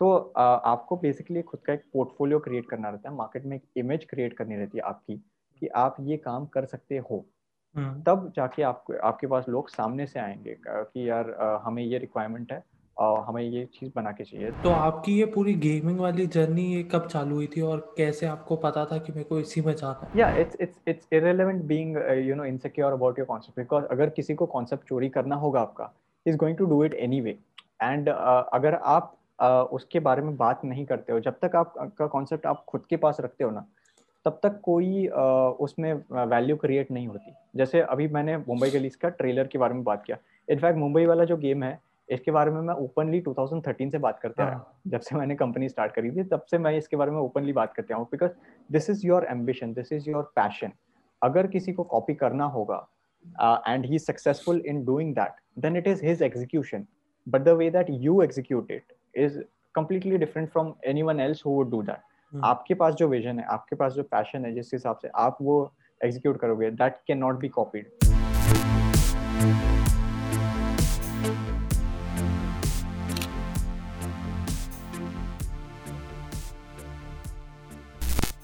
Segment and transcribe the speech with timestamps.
[0.00, 4.04] तो आपको बेसिकली खुद का एक पोर्टफोलियो क्रिएट करना रहता है मार्केट में एक इमेज
[4.04, 5.16] क्रिएट करनी रहती है आपकी
[5.62, 7.24] कि आप ये काम कर सकते हो।
[7.74, 11.30] हम्म। तब जाके आपको आपके पास लोग सामने से आएँगे कि यार
[11.64, 12.62] हमें ये रिक्वायरमेंट है
[12.96, 16.82] और हमें ये चीज़ बना के चाहिए। तो आपकी ये पूरी गेमिंग वाली जर्नी ये
[16.92, 20.10] कब चालू हुई थी और कैसे आपको पता था कि मेरे को इसी में जाना
[20.16, 21.96] या it's it's it's irrelevant being
[22.28, 25.92] you know insecure about your concept because अगर किसी को कॉन्सेप्ट चोरी करना होगा आपका
[26.26, 27.38] is going to do it anyway
[27.82, 32.64] and अगर आप उसके बारे में बात नहीं करते हो। जब तक आपका कॉन्सेप्ट आप
[32.68, 33.66] खुद के पास रखते हो ना
[34.26, 39.46] तब तक कोई उसमें वैल्यू क्रिएट नहीं होती। जैसे अभी मैंने मुंबई गलीज का ट्रेलर
[39.46, 40.16] के बारे में बात किया।
[40.48, 41.78] इनफैक्ट मुंबई वाला जो गेम है
[42.08, 45.68] इसके बारे में मैं ओपनली 2013 से बात करते आया हाँ। जब से मैंने कंपनी
[45.68, 48.30] स्टार्ट करी थी तब से मैं इसके बारे में ओपनली बात करते हूँ। Because
[48.70, 50.72] this is your ambition this is your passion
[51.22, 52.86] अगर किसी को कॉपी करना होगा
[53.68, 56.86] and he successful in doing that then it is his execution
[57.26, 59.38] but the way that you execute it is
[59.74, 62.44] completely different from anyone else who would do that hmm.
[62.44, 65.56] आपके पास जो vision है आपके पास जो passion है जिस हिसाब से आप वो
[66.04, 67.92] एग्जीक्यूट करोगे that can not be copied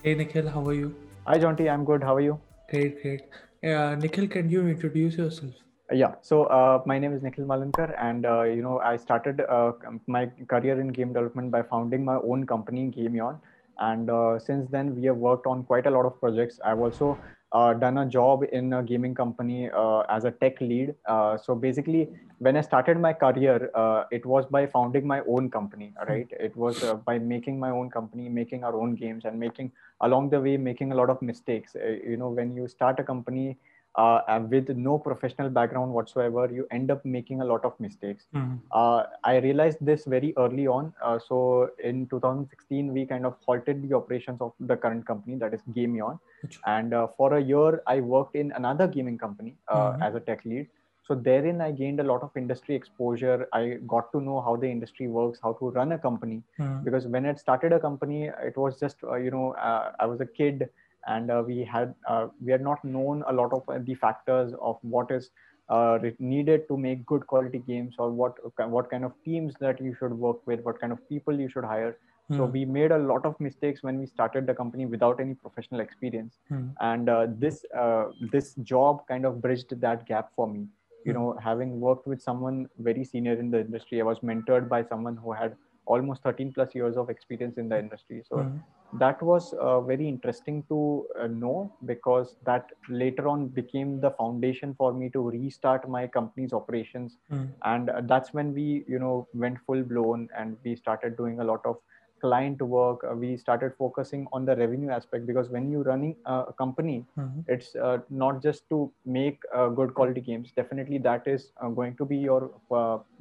[0.05, 0.86] Hey Nikhil, how are you?
[1.27, 2.02] Hi Jonty, I'm good.
[2.02, 2.36] How are you?
[2.70, 3.41] Great, great.
[3.62, 5.58] Uh, Nikhil, can you introduce yourself?
[5.92, 9.72] Yeah so uh, my name is nikhil malankar and uh, you know i started uh,
[10.06, 13.38] my career in game development by founding my own company gameon.
[13.83, 16.61] And uh, since then we have worked on quite a lot of projects.
[16.62, 17.18] I've also
[17.52, 20.94] uh, done a job in a gaming company uh, as a tech lead.
[21.42, 23.70] So basically when i started my career
[24.11, 26.28] it was by founding my own company right?
[26.38, 30.41] It was by making my own company making our own games and making along the
[30.41, 31.74] way making a lot of mistakes.
[32.12, 33.56] You know when you start a company
[33.96, 38.27] uh, with no professional background whatsoever, you end up making a lot of mistakes.
[38.34, 38.56] Mm-hmm.
[38.72, 40.92] Uh, I realized this very early on.
[41.02, 45.55] Uh, so in 2016, we kind of halted the operations of the current company, that
[45.55, 46.18] is Gameon.
[46.66, 50.02] And uh, for a year, I worked in another gaming company uh, mm-hmm.
[50.02, 50.68] as a tech lead.
[51.02, 53.48] So therein, I gained a lot of industry exposure.
[53.52, 56.45] I got to know how the industry works, how to run a company.
[56.61, 56.84] Mm-hmm.
[56.84, 60.27] Because when I started a company, it was just uh, you know I was a
[60.27, 60.68] kid
[61.06, 64.78] and uh, we had uh, we had not known a lot of the factors of
[64.83, 65.30] what is
[65.68, 68.34] uh, needed to make good quality games or what
[68.68, 71.64] what kind of teams that you should work with what kind of people you should
[71.64, 71.96] hire
[72.30, 72.36] mm.
[72.36, 72.52] so hmm.
[72.52, 76.38] we made a lot of mistakes when we started the company without any professional experience
[76.50, 76.68] mm.
[76.80, 80.67] and uh, this uh, this job kind of bridged that gap for me
[81.05, 81.14] you mm.
[81.14, 85.17] know having worked with someone very senior in the industry i was mentored by someone
[85.17, 85.56] who had
[85.86, 88.23] almost 13 plus years of experience in the industry.
[88.29, 88.98] So hmm.
[88.98, 94.74] that was uh, very interesting to uh, know because that later on became the foundation
[94.74, 97.17] for me to restart my company's operations.
[97.33, 97.48] Mm.
[97.64, 101.45] and uh, that's when we you know went full blown and we started doing a
[101.45, 101.77] lot of
[102.20, 103.05] client work.
[103.11, 107.41] Uh, we started focusing on the revenue aspect because when you're running a company mm-hmm.
[107.48, 110.52] it's uh, not just to make uh, good quality games.
[110.55, 112.51] Definitely that is going to be your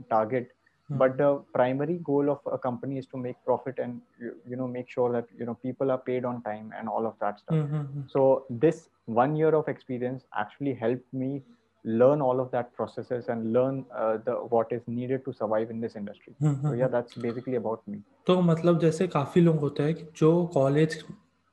[0.09, 0.51] target
[0.88, 0.98] Hmm.
[0.98, 4.66] but the primary goal of a company is to make profit and you, you, know
[4.68, 7.56] make sure that you know people are paid on time and all of that stuff
[7.56, 8.02] mm-hmm.
[8.06, 11.42] so this one year of experience actually helped me
[11.84, 15.80] learn all of that processes and learn uh, the what is needed to survive in
[15.80, 16.68] this industry mm-hmm.
[16.68, 21.02] so yeah that's basically about me तो मतलब जैसे काफी लोग होते हैं जो college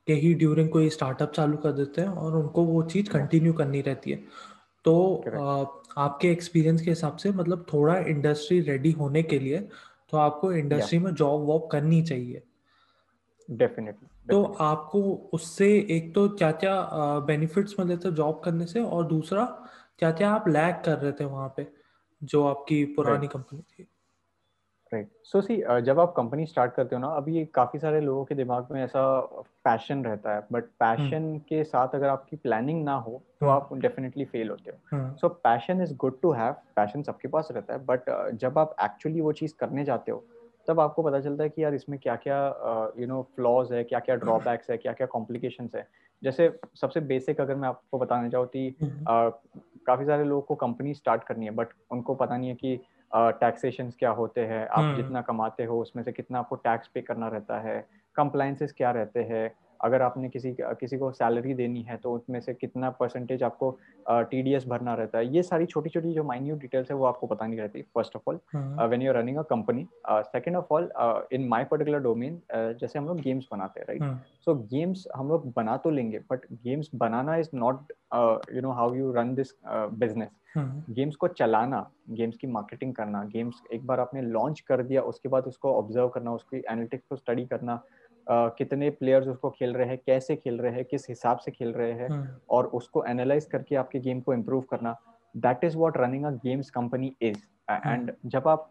[0.08, 3.82] के ही during कोई स्टार्टअप चालू कर देते हैं और उनको वो चीज कंटिन्यू करनी
[3.82, 4.24] रहती है
[4.87, 4.95] तो
[5.29, 5.65] आ,
[6.03, 9.59] आपके एक्सपीरियंस के हिसाब से मतलब थोड़ा इंडस्ट्री रेडी होने के लिए
[10.11, 12.43] तो आपको इंडस्ट्री में जॉब वॉब करनी चाहिए।
[13.51, 15.01] डेफिनेटली तो आपको
[15.33, 16.75] उससे एक तो क्या क्या
[17.27, 19.45] बेनिफिट्स मिले थे जॉब करने से और दूसरा
[19.99, 21.67] क्या क्या आप लैक कर रहे थे वहाँ पे
[22.23, 23.87] जो आपकी पुरानी कंपनी थी?
[24.93, 28.35] राइट सो सी जब आप कंपनी स्टार्ट करते हो ना अभी काफ़ी सारे लोगों के
[28.35, 29.19] दिमाग में ऐसा
[29.65, 31.49] पैशन रहता है बट पैशन hmm.
[31.49, 33.47] के साथ अगर आपकी प्लानिंग ना हो तो.
[33.47, 37.75] आप डेफिनेटली फेल होते हो so passion is good to have passion सबके पास रहता
[37.75, 40.25] है बट uh, जब आप एक्चुअली वो चीज़ करने जाते हो
[40.69, 42.39] तब आपको पता चलता है कि यार इसमें क्या क्या
[42.99, 45.87] यू नो फ्लॉज है क्या क्या ड्रॉबैक्स है क्या क्या कॉम्प्लिकेशंस है
[46.23, 49.31] जैसे सबसे बेसिक अगर मैं आपको बताना चाहूँ कि uh,
[49.87, 52.81] काफ़ी सारे लोगों को कंपनी स्टार्ट करनी है बट उनको पता नहीं है कि
[53.13, 57.03] टैक्सेशन क्या होते हैं आप हम्म। जितना कमाते हो उसमें से कितना आपको टैक्स पे
[57.03, 57.79] करना रहता है
[58.17, 59.51] कंप्लाइंसेस क्या रहते हैं
[59.85, 63.71] अगर आपने किसी किसी को सैलरी देनी है तो उसमें से कितना परसेंटेज आपको
[64.11, 67.05] टी डी एस भरना रहता है ये सारी छोटी छोटी जो माइन्यूट डिटेल्स है वो
[67.05, 68.41] आपको पता नहीं रहती first of all
[68.91, 70.91] when you running a company second of all
[71.33, 75.53] in my particular domain जैसे हम लोग गेम्स बनाते हैं राइट सो गेम्स हम लोग
[75.53, 77.93] बना तो लेंगे but games banana is not
[78.55, 81.79] you know how you run this business games को चलाना
[82.11, 86.09] गेम्स की मार्केटिंग करना गेम्स एक बार आपने लॉन्च कर दिया उसके बाद उसको ऑब्ज़र्व
[86.09, 87.81] करना उसकी एनालिटिक्स को स्टडी करना
[88.27, 91.73] Uh, कितने प्लेयर्स उसको खेल रहे हैं कैसे खेल रहे हैं किस हिसाब से खेल
[91.73, 92.25] रहे हैं hmm.
[92.51, 94.95] और उसको एनालाइज करके आपके गेम को इम्प्रूव करना।
[95.35, 97.39] That is what running a games company is
[97.71, 98.67] and जब आप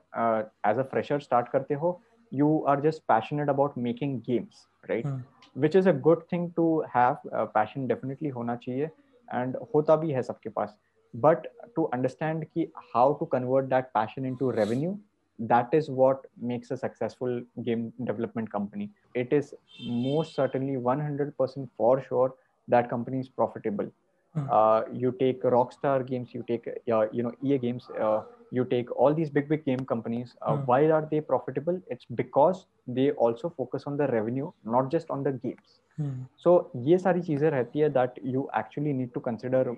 [0.68, 2.00] एज अ फ्रेशर स्टार्ट करते हो
[2.32, 5.08] you are just passionate about making games right
[5.56, 7.18] which is a good thing to have
[7.56, 8.86] passion definitely होना चाहिए
[9.30, 10.78] and होता भी है सबके पास।
[11.14, 14.96] But to understand understand how to convert that passion into revenue
[15.39, 22.03] that is what makes a successful game development company it is most certainly 100% for
[22.09, 22.35] sure
[22.69, 23.91] that company is profitable
[24.37, 24.49] mm.
[24.51, 28.91] uh, you take rockstar games you take uh, you know ea games uh, you take
[28.97, 30.67] all these big big game companies uh, mm.
[30.67, 35.23] why are they profitable it's because they also focus on the revenue not just on
[35.23, 35.81] the games
[36.43, 39.71] सो ये सारी चीजें रहती है that you actually need to consider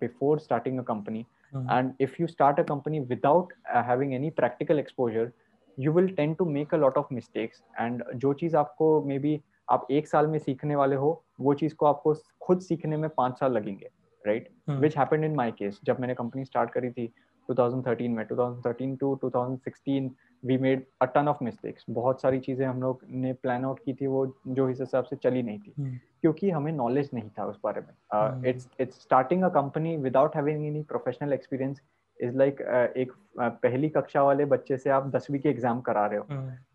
[0.00, 1.24] before starting a company
[1.55, 5.31] and if you start a company without having any practical exposure
[5.77, 9.39] you will tend to make a lot of mistakes and जो चीज़ आपको may be
[9.71, 13.39] आप एक साल में सीखने वाले हो वो चीज़ को आपको खुद सीखने में पाँच
[13.39, 13.89] साल लगेंगे
[14.25, 17.11] right which happen in my case जब मैंने कंपनी स्टार्ट करी थी
[17.51, 20.09] 2013 में 2013 to 2016
[20.45, 23.93] we made a ton of mistakes बहुत सारी चीज़ें हम लोग ने प्लान आउट की
[23.93, 25.97] थी वो जो इस हिसाब से चली नहीं थी। hmm.
[26.21, 30.65] क्योंकि हमें नॉलेज नहीं था उस बारे में। It's it's starting a company without having
[30.65, 31.81] any professional experience
[32.21, 32.61] is like
[32.97, 36.25] एक uh, पहली कक्षा वाले बच्चे से आप दसवीं के एग्ज़ाम करा रहे हो।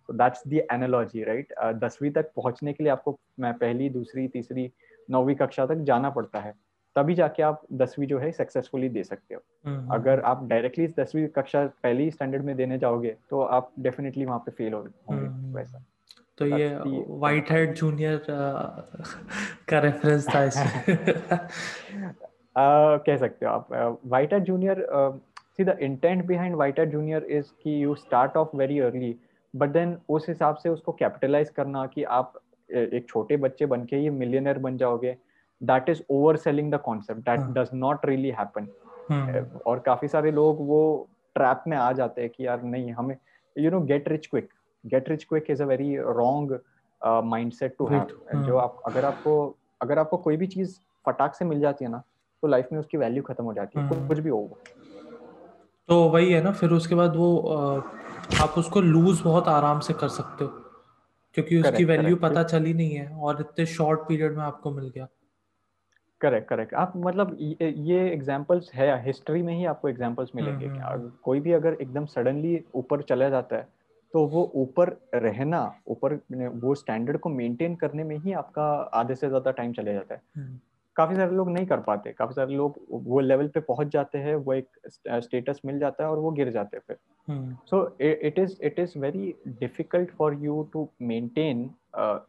[0.07, 4.73] तो दैट्स द एनालॉजी राइट दसवीं तक पहुँचने के लिए आपको मैं पहली दूसरी तीसरी
[5.11, 6.55] नौवीं कक्षा तक जाना पड़ता है।
[6.97, 10.87] तभी जाके आप दसवीं जो है सक्सेसफुली दे सकते हो। हम्म, अगर हम्म। आप डायरेक्टली
[10.99, 15.57] दसवीं कक्षा पहली स्टैंडर्ड में देने जाओगे तो आप डेफिनेटली वहाँ पे फेल होंगे हम्म,
[15.57, 15.85] वैसा।
[16.39, 16.69] तो ये
[17.09, 18.25] व्हाइट हेड जूनियर
[19.69, 20.77] का रेफरेंस था इसमें
[22.59, 24.01] कह सकते हो आप।
[24.33, 24.87] WhiteHat Junior
[25.57, 29.17] see the intent behind WhiteHat Junior is कि you start off very early
[29.55, 32.41] but then उस हिसाब से उसको कैपिटलाइज करना कि आप
[32.71, 35.17] एक छोटे बच्चे बन के ये मिलियनर बन जाओगे।
[35.63, 38.69] That is over selling the concept that does not really happen
[39.67, 43.17] और काफ़ी सारे लोग वो ट्रैप में आ जाते हैं कि यार नहीं हमें
[43.59, 44.49] you know get rich quick
[44.87, 46.61] get rich quick is a very wrong
[47.07, 48.07] mindset to have
[48.43, 52.03] जो आप अगर आपको अगर आपको कोई भी चीज़ फटाक से मिल जाती है ना
[52.43, 54.09] तो लाइफ में उसकी वैल्यू खत्म हो जाती है। hmm.
[54.09, 54.59] कुछ भी हो।
[55.89, 57.39] तो वही है ना फिर उसके बाद वो
[58.41, 60.51] आप उसको लूज बहुत आराम से कर सकते हो।
[61.35, 65.09] क्योंकि उसकी वैल्यू पता चली नहीं है और इतने शॉर्ट पीरियड में आपको मिल गया।
[66.21, 70.93] करेक्ट करेक्ट आप मतलब ये एग्जांपल्स है हिस्ट्री में ही आपको एग्जांपल्स मिलेंगे। हम्म, हम्म,
[70.93, 73.69] हम्म। कोई भी अगर एकदम सडनली ऊपर चला जाता है
[74.15, 76.15] तो वो ऊपर रहना ऊपर
[76.63, 78.65] वो स्टैंडर्ड को मेंटेन करने में ही आपका
[78.95, 80.21] आधे से ज़्यादा टाइम चले जाता है।
[80.97, 84.35] काफ़ी सारे लोग नहीं कर पाते। काफ़ी सारे लोग वो लेवल पे पहुँच जाते हैं
[84.37, 84.69] वो एक
[85.25, 86.97] स्टेटस मिल जाता है और वो गिर जाते हैं फिर।
[87.67, 91.71] So it is it is very difficult for you to maintain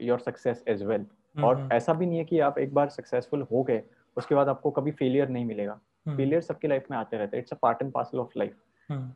[0.01, 1.05] your success as well
[1.35, 3.81] और हम्म। ऐसा भी नहीं है कि आप एक बार सक्सेसफुल हो गए
[4.17, 5.73] उसके बाद आपको कभी फेलियर नहीं मिलेगा।
[6.07, 8.55] फेलियर हम्म। सबकी लाइफ में आते रहते हैं it's a part and parcel of life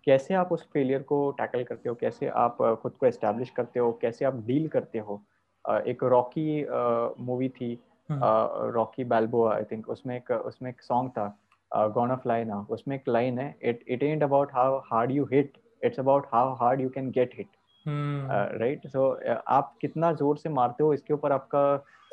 [0.06, 3.92] कैसे आप उस फेलियर को टैकल करते हो कैसे आप खुद को एस्टेब्लिश करते हो
[4.02, 5.22] कैसे आप डील करते हो?
[5.66, 6.66] एक रॉकी
[7.20, 7.74] मूवी थी
[8.12, 13.10] रॉकी बैल्बोआ आई थिंक उसमें एक उसमें एक सॉन्ग था गॉन ऑफ़ लाइन उसमें एक
[13.10, 16.90] लाइन है it it ain't about how hard you hit it's about how hard you
[16.90, 17.48] can get hit
[17.86, 19.10] right so
[19.48, 21.66] आप कितना ज़ोर से मारते हो इसके ऊपर आपका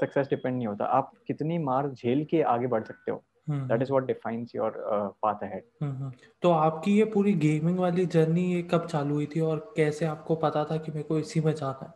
[0.03, 3.91] सक्सेस डिपेंड नहीं होता। आप कितनी मार झेल के आगे बढ़ सकते हो। That is
[3.91, 4.75] what defines your
[5.23, 9.73] path ahead तो आपकी ये पूरी गेमिंग वाली जर्नी ये कब चालू हुई थी और
[9.77, 11.91] कैसे आपको पता था कि मेरे को इसी में जाना है?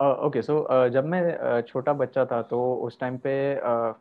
[0.00, 3.18] Okay uh, so okay, so, uh, जब मैं uh, छोटा बच्चा था तो उस टाइम
[3.26, 3.32] पे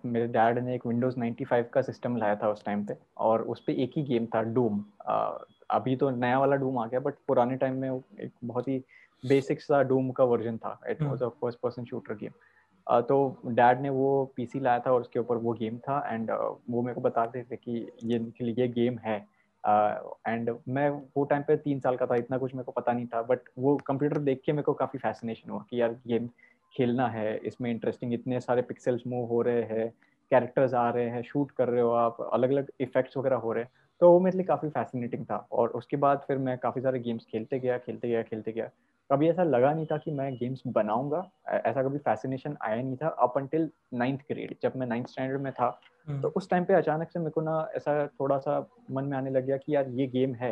[0.10, 3.64] मेरे डैड ने एक विंडोज़ 95 का सिस्टम लाया था उस टाइम पे और उस
[3.64, 4.84] पे एक ही गेम था डूम
[5.70, 8.78] अभी तो नया वाला डूम आ गया बट पुराने टाइम में एक बहुत ही
[9.24, 12.32] बेसिक सा डूम का वर्जन था। It was a first person shooter game
[12.92, 16.32] तो डैड ने वो पीसी लाया था और उसके ऊपर वो गेम था एंड
[16.70, 19.16] वो मेरे को बताते थे कि ये ये गेम है।
[20.28, 22.94] एंड uh, मैं वो टाइम पे तीन साल का था इतना कुछ मेरे को पता
[22.94, 26.28] नहीं था बट वो कंप्यूटर देख के मेरे को काफ़ी फैसिनेशन हुआ कि यार गेम
[26.74, 29.90] खेलना है इसमें इंटरेस्टिंग इतने सारे पिक्सल्स मूव हो रहे हैं
[30.32, 33.64] कैरेक्टर्स आ रहे हैं शूट कर रहे हो आप अलग अलग इफेक्ट्स वगैरह हो रहे
[33.64, 33.72] हैं।
[34.02, 37.26] तो वो मेरे लिए काफ़ी फैसिनेटिंग था और उसके बाद फिर मैं काफ़ी सारे गेम्स
[37.26, 38.70] खेलते गया खेलते गया खेलते गया।
[39.12, 43.08] कभी ऐसा लगा नहीं था कि मैं गेम्स बनाऊँगा ऐसा कभी फैसिनेशन आया नहीं था
[43.22, 46.74] अप अंटिल नाइन्थ ग्रेड जब मैं नाइन्थ स्टैंडर्ड में था हम्म। तो उस टाइम पे
[46.74, 48.60] अचानक से मेरे को ना ऐसा थोड़ा सा
[48.92, 50.52] मन में आने लग गया कि यार ये गेम है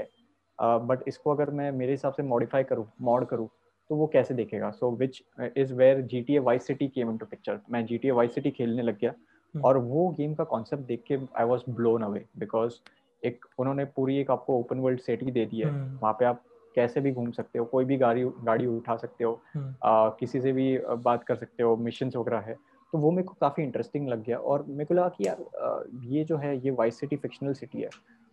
[0.59, 3.47] बट इसको अगर मैं मेरे हिसाब से मॉडिफाई करूँ मॉड करूँ
[3.89, 5.21] तो वो कैसे देखेगा so which
[5.57, 8.27] is where G T A Vice City came into picture मैं G T A Vice
[8.27, 9.11] City खेलने लग गया
[9.55, 12.79] हम्म। और वो गेम का कॉन्सेप्ट देख के I was blown away because
[13.23, 16.43] एक उन्होंने पूरी एक आपको ओपन वर्ल्ड सिटी दे दी है हम्म। वहाँ पे आप
[16.75, 20.41] कैसे भी घूम सकते हो कोई भी गाड़ी गाड़ी उठा सकते हो हम्म। आ, किसी
[20.41, 22.55] से भी बात कर सकते हो मिशन वगैरह है
[22.93, 26.23] तो वो मेरे को काफ़ी इंटरेस्टिंग लग गया और मेरे को लगा कि यार ये
[26.23, 27.89] जो है ये वाइस सिटी फिक्शनल सिटी है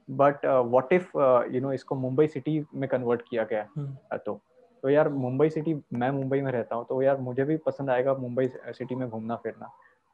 [0.09, 1.16] but what if
[1.52, 3.66] you know इसको मुंबई सिटी में कन्वर्ट किया गया
[4.12, 4.40] uh, तो
[4.83, 8.14] तो यार मुंबई सिटी मैं मुंबई में रहता हूँ तो यार मुझे भी पसंद आएगा
[8.14, 9.71] मुंबई सिटी में घूमना फिरना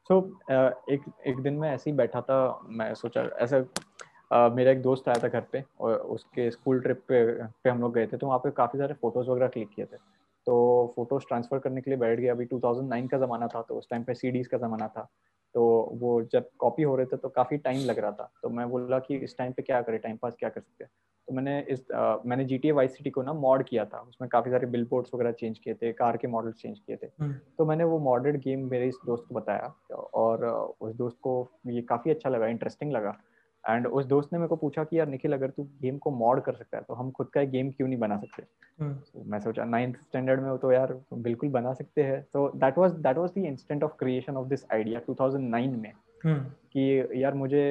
[0.09, 2.37] सो so, uh, एक एक दिन में ऐसे ही बैठा था
[2.69, 3.59] मैं सोचा ऐसा
[4.33, 7.81] uh, मेरा एक दोस्त आया था घर पे और उसके स्कूल ट्रिप पे पे हम
[7.81, 9.97] लोग गए थे तो वहाँ पे काफ़ी सारे फ़ोटोज़ वगैरह क्लिक किए थे।
[10.45, 13.89] तो फ़ोटोज़ ट्रांसफ़र करने के लिए बैठ गया। अभी 2009 का ज़माना था तो उस
[13.89, 15.09] टाइम पे सीडीज़ का ज़माना था।
[15.53, 18.69] तो वो जब कॉपी हो रहे थे तो काफ़ी टाइम लग रहा था। तो मैं
[18.69, 19.99] बोला कि इस टाइम पे क्या करें?
[19.99, 20.91] टाइम पास क्या कर सकते हैं?
[21.27, 24.51] तो मैंने इस आ, मैंने जी टी सिटी को ना मॉड किया था। उसमें काफ़ी
[24.51, 27.65] सारे बिल बोर्ड्स वगैरह चेंज किए थे कार के मॉडल चेंज किए थे। हम्म। तो
[27.65, 30.45] मैंने वो मॉडर्ड गेम मेरे इस दोस्त को बताया और
[30.81, 33.17] उस दोस्त को ये काफ़ी अच्छा लगा इंटरेस्टिंग लगा।
[33.69, 36.41] एंड उस दोस्त ने मेरे को पूछा कि यार निखिल अगर तू गेम को मॉड
[36.41, 39.19] कर सकता है तो हम खुद का एक गेम क्यों नहीं बना सकते hmm.
[39.19, 42.77] so, मैं सोचा नाइन्थ स्टैंडर्ड में हो तो यार बिल्कुल बना सकते हैं तो that
[42.77, 46.39] was that was the instant of creation of this idea 2009 में hmm.
[46.71, 47.63] कि यार मुझे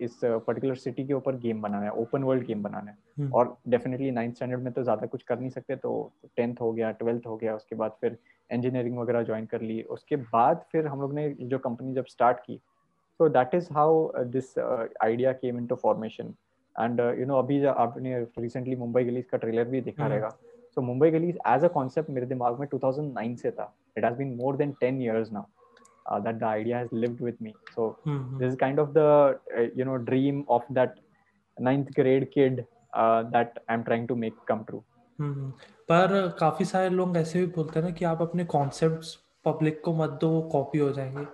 [0.00, 3.34] इस पर्टिकुलर सिटी के ऊपर गेम बनाना है ओपन वर्ल्ड गेम बनाना है hmm.
[3.34, 6.90] और डेफिनेटली नाइन्थ स्टैंडर्ड में तो ज़्यादा कुछ कर नहीं सकते तो टेंथ हो गया
[6.90, 8.18] ट्वेल्थ हो गया उसके बाद फिर
[8.52, 12.40] इंजीनियरिंग वगैरह ज्वाइन कर ली उसके बाद फिर हम लोग ने जो कंपनी जब स्टार्ट
[12.40, 12.60] की
[13.18, 16.34] so that is how uh, this uh, idea came into formation
[16.76, 20.12] and uh, you know अभी आपने recently मुंबई गलीज का ट्रेलर भी देखा hmm.
[20.12, 20.30] रहेगा
[20.74, 24.36] so Mumbai गलीज as a concept मेरे दिमाग में 2009 से था it has been
[24.40, 25.44] more than 10 years now
[26.06, 28.38] uh, that the idea has lived with me so mm-hmm.
[28.38, 29.08] this is kind of the
[29.58, 30.98] uh, you know dream of that
[31.58, 34.84] ninth grade kid uh, that I'm trying to make come true
[35.20, 35.48] hmm.
[35.90, 39.92] पर काफ़ी सारे लोग ऐसे भी बोलते हैं ना कि आप अपने कॉन्सेप्ट्स पब्लिक को
[39.94, 41.26] मत दो कॉपी हो जाएँगे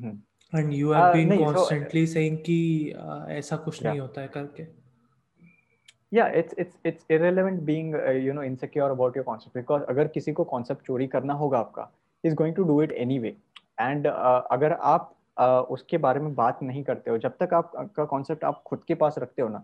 [0.00, 0.16] hmm.
[0.54, 2.58] And you have been constantly saying कि
[3.38, 4.66] ऐसा कुछ नहीं होता है करके।
[6.16, 10.08] Yeah it's it's it's irrelevant being uh, you know insecure about your concept because अगर
[10.14, 11.90] किसी को concept चोरी करना होगा आपका
[12.24, 13.32] is going to do it anyway.
[13.80, 17.72] And uh, अगर आप uh, उसके बारे में बात नहीं करते हो जब तक आप
[17.96, 19.62] का कॉन्सेप्ट आप खुद के पास रखते हो ना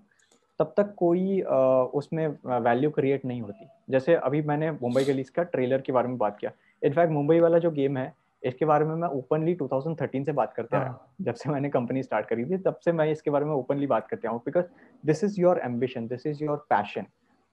[0.60, 5.42] तब तक कोई uh, उसमें वैल्यू क्रिएट नहीं होती। जैसे अभी मैंने मुंबई गलीस का
[5.42, 6.52] ट्रेलर के बारे में बात किया।
[6.82, 8.12] इनफैक्ट मुंबई वाला जो गेम है
[8.42, 12.02] इसके बारे में मैं ओपनली 2013 से बात करते आया हाँ। जब से मैंने कंपनी
[12.02, 14.66] स्टार्ट करी थी तब से मैं इसके बारे में ओपनली बात करते हूँ। Because
[15.04, 17.06] this is your ambition this is your passion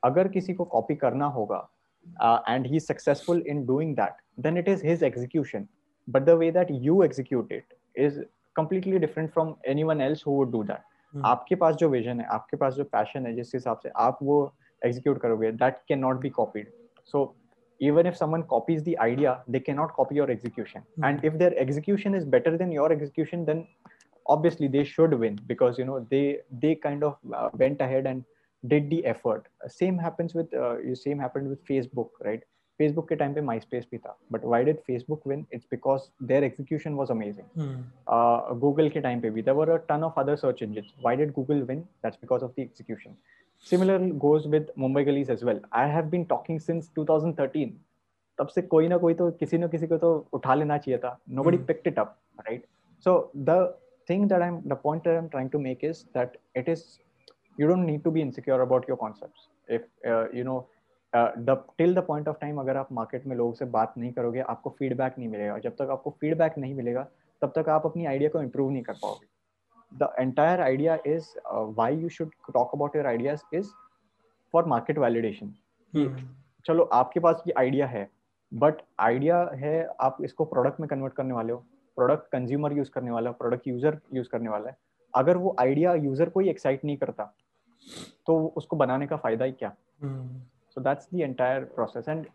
[0.04, 1.68] अगर किसी को कॉपी करना होगा
[2.50, 5.68] and he successful in doing that then it is his execution
[6.08, 8.24] but the way that you execute it is
[8.56, 10.84] completely different from anyone else who would do that.
[11.14, 11.26] Hmm.
[11.26, 14.38] आपके पास जो vision है आपके पास जो passion है जिस हिसाब से आप वो
[14.82, 16.72] एग्जीक्यूट करोगे that can not be copied
[17.08, 17.24] so
[17.90, 20.84] even if someone copies the idea they cannot copy your execution.
[20.96, 21.04] Hmm.
[21.06, 23.68] And if their execution is better than your execution then
[24.36, 28.24] obviously they should win because you know they they kind of uh, went ahead and
[28.74, 29.48] did the effort.
[29.68, 32.44] Same happens with uh, same happened with facebook right?
[32.82, 34.14] Facebook ke time pe myspace bhi tha.
[34.36, 35.46] But why did facebook win?
[35.58, 37.46] It's because their execution was amazing.
[37.60, 37.76] Hmm.
[38.08, 39.46] Uh, google ke time pe bhi.
[39.50, 40.94] There were a ton of other search engines.
[41.08, 41.88] Why did google win?
[42.02, 43.18] That's because of the execution.
[43.68, 47.70] Similar goes with Mumbai Gullies as well I have been talking since 2013
[48.40, 51.18] तब से कोई ना कोई तो किसी ना किसी को तो उठा लेना चाहिए था।
[51.44, 52.66] Nobody picked it up right
[53.06, 53.58] so the
[54.10, 56.84] thing that I am the point I am trying to make is that it is
[57.58, 60.60] you don't need to be insecure about your concept if you know
[61.14, 64.70] till the point of time अगर आप market में लोगों से बात नहीं करोगे आपको
[64.80, 67.08] feedback नहीं मिलेगा। जब तक आपको फीडबैक नहीं मिलेगा
[67.42, 69.28] तब तक आप अपनी आइडिया को इम्प्रूव नहीं कर पाओगे।
[70.00, 73.72] The entire idea is uh, why you should talk about your ideas is
[74.54, 75.54] for market validation.
[75.94, 76.16] Hmm.
[76.66, 78.10] चलो आपके पास ये आइडिया है
[78.52, 81.58] बट आइडिया है आप इसको प्रोडक्ट में कन्वर्ट करने वाले हो
[81.98, 84.78] प्रोडक्ट कंज्यूमर यूज़ करने वाला प्रोडक्ट यूज़र यूज़ करने वाला है।
[85.14, 87.24] अगर वो आइडिया यूज़र को ही एक्साइट नहीं करता
[88.28, 89.76] तो उसको बनाने का फ़ायदा ही क्या?
[90.76, 92.26] So that's the entire process and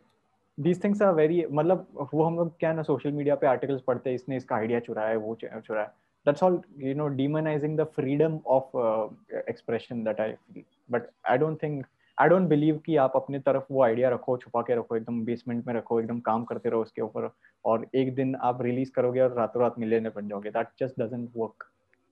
[0.58, 4.10] these things are very मतलब वो हम लोग क्या ना सोशल मीडिया पे आर्टिकल्स पढ़ते
[4.10, 5.92] हैं इसने इसका आइडिया चुराया है वो चुराया है।
[6.28, 6.56] That's all
[6.86, 9.06] you know demonizing the freedom of uh,
[9.52, 10.66] expression that i feel.
[10.94, 11.86] But i don't think
[12.18, 15.66] I don't believe कि आप अपने तरफ़ वो आइडिया रखो छुपा के रखो एकदम बेसमेंट
[15.66, 17.28] में रखो एकदम काम करते रहो उसके ऊपर
[17.64, 21.30] और एक दिन आप रिलीज़ करोगे और रातों रात मिलियनर बन जाओगे। दैट जस्ट डजंट
[21.36, 21.64] वर्क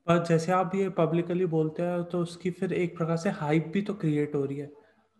[0.06, 3.82] पर जैसे आप ये पब्लिकली बोलते हैं तो उसकी फिर एक प्रकार से हाइप भी
[3.82, 4.70] तो क्रिएट हो रही है।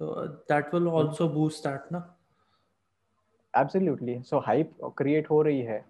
[0.00, 0.06] so
[0.50, 2.02] that will also boost that na
[3.54, 5.84] absolutely so hype create हो रही है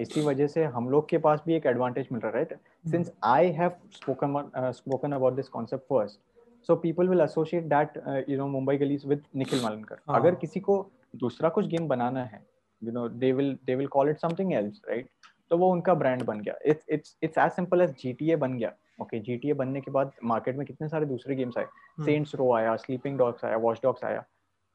[0.00, 3.12] इसी वजह से हम लोग के पास भी एक एडवांटेज मिल रहा है right since
[3.24, 6.20] I have spoken spoken about this concept first
[6.68, 10.78] so people will associate that you know Mumbai Gullies with Nikhil Malankar अगर किसी को
[11.16, 12.42] दूसरा कुछ गेम बनाना है
[12.82, 15.08] you know they will they will call it something else right
[15.50, 18.68] तो वो उनका ब्रांड बन गया। It's it's it's as simple as GTA बन गया।
[19.00, 21.66] ओके okay, जीटीए बनने के बाद मार्केट में कितने सारे दूसरे गेम्स आए?
[22.04, 24.24] सेंट्स रो आया स्लीपिंग डॉग्स आया वॉच डॉग्स आया।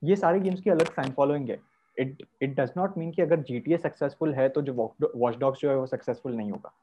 [0.01, 1.58] ये सारे गेम्स की अलग फ़ैन फॉलोइंग है।
[2.00, 5.70] It it does not mean कि अगर जीटीए सक्सेसफुल है तो जो वॉच डॉग्स जो
[5.70, 6.74] है वो सक्सेसफुल नहीं होगा।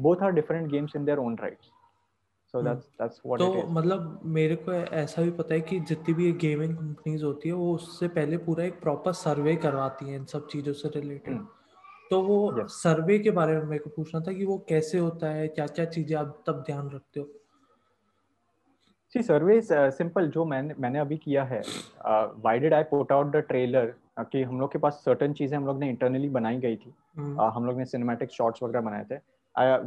[0.00, 1.66] Both are different games in their own rights
[2.52, 6.32] so that's that's what तो मतलब मेरे को ऐसा भी पता है कि जितनी भी
[6.32, 10.46] गेमिंग कंपनीज़ होती है वो उससे पहले पूरा एक प्रॉपर सर्वे करवाती हैं इन सब
[10.46, 11.46] चीज़ों से रिलेटेड hmm.
[12.10, 12.66] तो वो.
[12.68, 15.84] सर्वे के बारे में मेरे को पूछना था कि वो कैसे होता है क्या क्या
[15.84, 17.37] चीज़ें आप तब ध्यान रखते हो?
[19.14, 21.62] सी सर्वे सिंपल जो मैंने मैंने अभी किया है
[22.06, 25.66] why did I put out the trailer कि हम लोग के पास सर्टन चीज़ें हम
[25.66, 27.38] लोग ने इंटरनली बनाई गई थी। Hmm.
[27.38, 29.18] uh, हम लोग ने सिनेमैटिक शॉट्स वगैरह बनाए थे।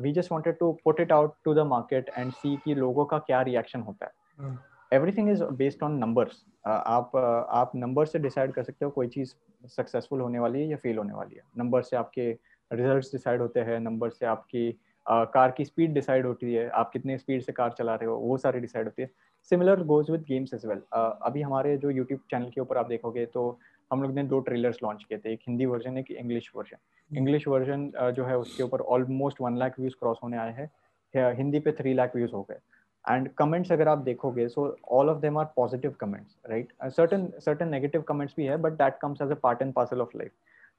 [0.02, 3.18] We just wanted to put it out to the market and see कि लोगों का
[3.18, 4.58] क्या रिएक्शन होता है।
[4.92, 9.08] Everything is based on numbers आप uh, आप नंबर से डिसाइड कर सकते हो कोई
[9.08, 9.34] चीज़
[9.68, 12.32] सक्सेसफुल होने वाली है या फेल होने वाली है। नंबर से आपके
[12.74, 14.70] रिजल्ट्स डिसाइड होते हैं नंबर से आपकी
[15.06, 18.38] कार की स्पीड डिसाइड होती है आप कितने स्पीड से कार चला रहे हो वो
[18.38, 19.10] सारी डिसाइड होती है।
[19.52, 23.26] Similar goes with games as well अभी हमारे जो यूट्यूब चैनल के ऊपर आप देखोगे
[23.28, 23.60] तो
[23.92, 27.48] हम लोग ने दो ट्रेलर्स लॉन्च किए थे एक हिंदी वर्जन एक इंग्लिश वर्जन इंग्लिश
[27.48, 31.72] वर्जन जो है उसके ऊपर almost one lakh views cross होने आए हैं। हिंदी पे
[31.80, 32.60] थ्री लाख व्यूज़ हो गए।
[33.06, 37.68] एंड कमेंट्स अगर आप देखोगे so all of them are positive comments right certain certain
[37.70, 40.32] negative comments भी है but that comes as a part and parcel of life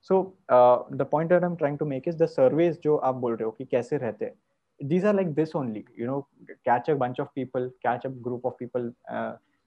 [0.08, 3.44] so the point I am trying to make is the surveys जो आप बोल रहे
[3.44, 4.34] हो कि कैसे रहते हैं
[4.80, 8.46] these are like this only you know catch a bunch of people catch a group
[8.46, 8.92] of people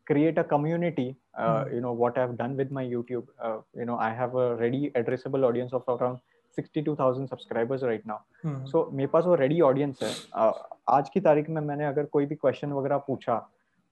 [0.08, 3.27] create a community you know what have done with my YouTube
[3.77, 6.18] you know I have a ready addressable audience of around
[6.58, 10.54] sixty two thousand subscribers right now so मेरे पास वो ready audience है। Uh,
[10.89, 13.38] आज की तारीख में मैंने अगर कोई भी क्वेश्चन वगैरह पूछा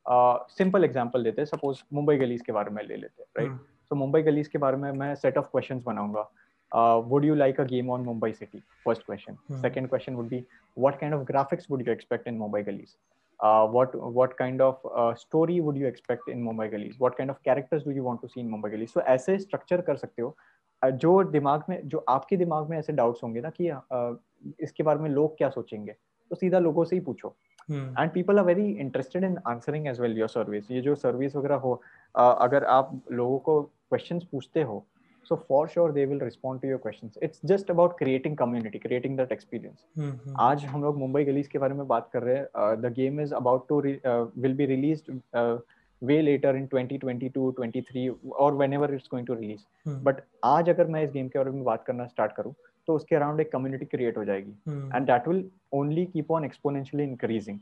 [0.05, 3.61] uh, सिंपल एग्ज़ाम्पल देते सपोज़ मुंबई गलीज के बारे में ले लेते हैं right right?
[3.61, 3.72] Hmm.
[3.89, 6.29] So Mumbai Gullies के बारे में मैं सेट ऑफ़ क्वेश्चंस बनाऊँगा
[6.71, 8.59] uh, would you like a game on Mumbai City?
[8.85, 9.35] First question.
[9.47, 9.57] Hmm.
[9.63, 10.39] Second question would be,
[10.77, 12.95] what kind of graphics would you expect in Mumbai Gullies?
[13.39, 16.95] uh, what what kind of uh, story would you expect in Mumbai Gullies?
[16.97, 18.93] What kind of characters do you want to see in Mumbai Gullies?
[18.93, 20.35] So ऐसे structure कर सकते हो
[20.81, 24.15] जो दिमाग में जो आपके दिमाग में ऐसे डाउट्स होंगे ना कि uh,
[24.63, 25.91] इसके बारे में लोग क्या सोचेंगे
[26.29, 27.35] तो सीधा लोगों से ही पूछो
[27.71, 31.55] and people are very interested in answering as well your service ये जो सर्विस वगैरह
[31.55, 31.81] हो
[32.19, 33.61] uh, अगर आप लोगों को
[33.93, 34.83] क्वेश्चंस पूछते हो
[35.25, 39.15] so for sure they will respond to your questions it's just about creating community creating
[39.19, 40.33] that experience mm-hmm.
[40.39, 43.35] आज हम लोग मुंबई गलीज के बारे में बात कर रहे हैं the game is
[43.41, 45.57] about to re, uh, will be released uh,
[46.01, 48.09] way later in 2022 23
[48.45, 49.99] or whenever it's going to release hmm.
[50.07, 52.53] but आज अगर मैं इस गेम के बारे में बात करना स्टार्ट करूँ
[52.87, 54.51] तो उसके अराउंड एक कम्युनिटी क्रिएट हो जाएगी
[54.95, 57.59] and that will only keep on exponentially increasing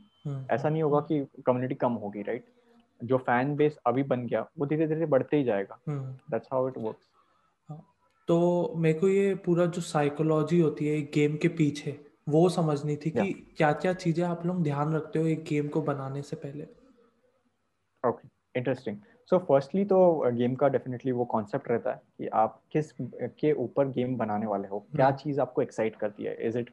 [0.50, 2.61] ऐसा नहीं होगा कि कम्युनिटी कम होगी राइट right?
[3.04, 6.78] जो फ़ैन बेस अभी बन गया वो धीरे धीरे बढ़ते ही जाएगा। दैट्स हाउ इट
[6.78, 7.10] वर्क्स
[8.28, 13.10] तो मेरे को ये पूरा जो साइकोलॉजी होती है गेम के पीछे वो समझनी थी
[13.10, 16.66] कि क्या क्या चीज़ें आप लोग ध्यान रखते हो एक गेम को बनाने से पहले?
[18.08, 18.96] ओके इंटरेस्टिंग
[19.30, 19.98] सो फर्स्टली तो
[20.30, 24.68] गेम का डेफिनेटली वो कॉन्सेप्ट रहता है कि आप किस के ऊपर गेम बनाने वाले
[24.68, 25.22] हो क्या hmm.
[25.22, 26.36] चीज़ आपको एक्साइट करती है?
[26.46, 26.70] Is it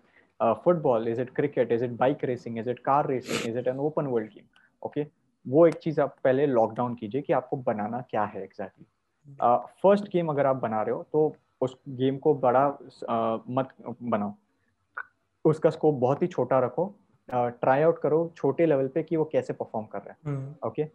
[0.63, 3.79] football is it cricket is it bike racing is it car racing is it an
[3.79, 4.45] open world game
[4.85, 5.03] okay
[5.45, 8.85] वो एक चीज़ आप पहले लॉकडाउन कीजिए कि आपको बनाना क्या है एग्जैक्टली
[9.83, 13.69] फ़र्स्ट गेम अगर आप बना रहे हो तो उस गेम को बड़ा uh, मत
[14.03, 14.33] बनाओ।
[15.45, 16.85] उसका स्कोप बहुत ही छोटा रखो।
[17.29, 20.85] ट्राई uh, आउट करो छोटे लेवल पे कि वो कैसे परफॉर्म कर रहे हैं। Okay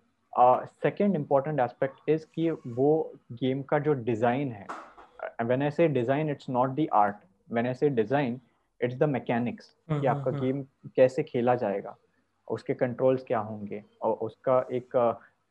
[0.83, 4.66] second important aspect is कि वो गेम का जो डिज़ाइन है
[5.42, 7.16] when I say design it's not the art
[7.50, 8.40] when I say design
[8.80, 10.62] it's the mechanics कि आपका गेम
[10.96, 11.96] कैसे खेला जाएगा।
[12.48, 13.83] उसके कंट्रोल्स क्या होंगे?
[14.02, 14.96] और उसका एक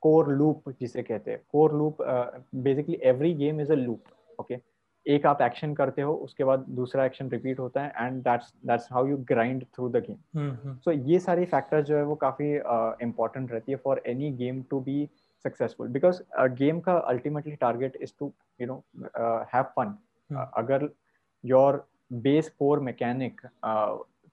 [0.03, 4.57] कोर लूप जिसे कहते हैं। Core loop basically every game is a loop okay
[5.05, 8.87] एक आप एक्शन करते हो उसके बाद दूसरा एक्शन रिपीट होता है and that's that's
[8.91, 13.47] how you grind through the game so ये सारी फैक्टर्स जो है वो काफ़ी इंपॉर्टेंट
[13.47, 15.07] uh, रहती है for any game to be
[15.45, 16.21] successful because
[16.59, 18.83] game का ultimately target is to you know
[19.53, 19.97] have fun
[20.55, 20.89] अगर
[21.43, 21.85] your
[22.23, 23.41] base core mechanic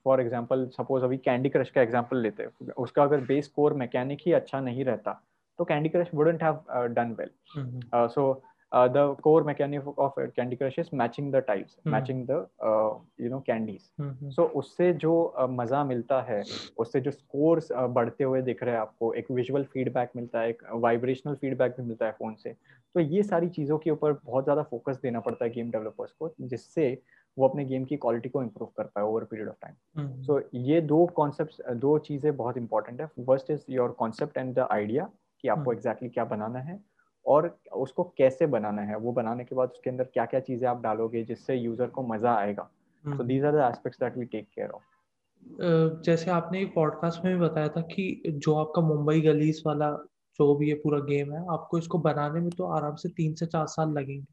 [0.05, 4.21] for example suppose अभी कैंडी क्रश का एग्ज़ाम्पल लेते हैं उसका अगर बेस कोर मैकेनिक
[4.27, 5.21] ही अच्छा नहीं रहता
[5.59, 8.31] तो Candy Crush wouldn't have done well so
[8.73, 11.91] uh, the core mechanic of Candy Crush is matching the tiles, mm-hmm.
[11.91, 13.91] matching the uh, you know candies.
[14.01, 14.31] Mm-hmm.
[14.31, 16.43] So उससे जो uh, मज़ा मिलता है
[16.79, 20.51] उससे जो स्कोर्स uh, बढ़ते हुए दिख रहे हैं आपको एक विजुअल फीडबैक मिलता है
[20.51, 22.55] एक वाइब्रेशनल फीडबैक भी मिलता है फ़ोन से
[22.95, 26.35] तो ये सारी चीज़ों के ऊपर बहुत ज़्यादा फोकस देना पड़ता है गेम डेवलपर्स को
[26.43, 26.91] जिससे
[27.37, 29.75] वो अपने गेम की क्वालिटी को इम्प्रूव कर पाए over period of time
[30.23, 34.67] so ये दो कॉन्सेप्ट दो चीज़ें बहुत इंपॉर्टेंट है। First is your concept and the
[34.71, 35.11] idea
[35.45, 36.79] कि आपको एग्जैक्टली exactly क्या बनाना है
[37.27, 40.83] और उसको कैसे बनाना है। वो बनाने के बाद उसके अंदर क्या क्या चीज़ें आप
[40.83, 42.71] डालोगे जिससे यूज़र को मज़ा आएगा।
[43.05, 47.33] So these are the aspects that we take care of जैसे आपने एक पॉडकास्ट में
[47.35, 49.91] भी बताया था कि जो आपका मुंबई गलीस वाला
[50.39, 53.47] जो भी ये पूरा गेम है आपको इसको बनाने में तो आराम से तीन से
[53.47, 54.25] चार साल लगेंगे।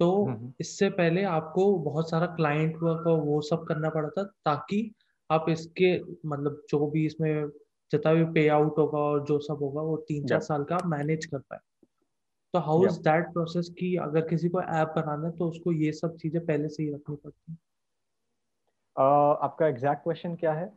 [0.00, 4.94] तो। इससे पहले आपको बहुत सारा क्लाइंट वर्क और वो सब करना पड़ा था ताकि
[5.30, 7.48] आप इसके मतलब जो भी इसमें
[7.90, 11.26] जितना भी पे आउट होगा और जो सब होगा वो तीन चार साल का मैनेज
[11.26, 11.58] कर पाए
[12.54, 15.92] तो हाउ इज़ दैट प्रोसेस कि अगर किसी को ऐप बनाना है तो उसको ये
[15.92, 17.58] सब चीज़ें पहले से ही रखनी पड़ती है
[18.96, 20.72] uh, आपका एग्जैक्ट क्वेश्चन क्या है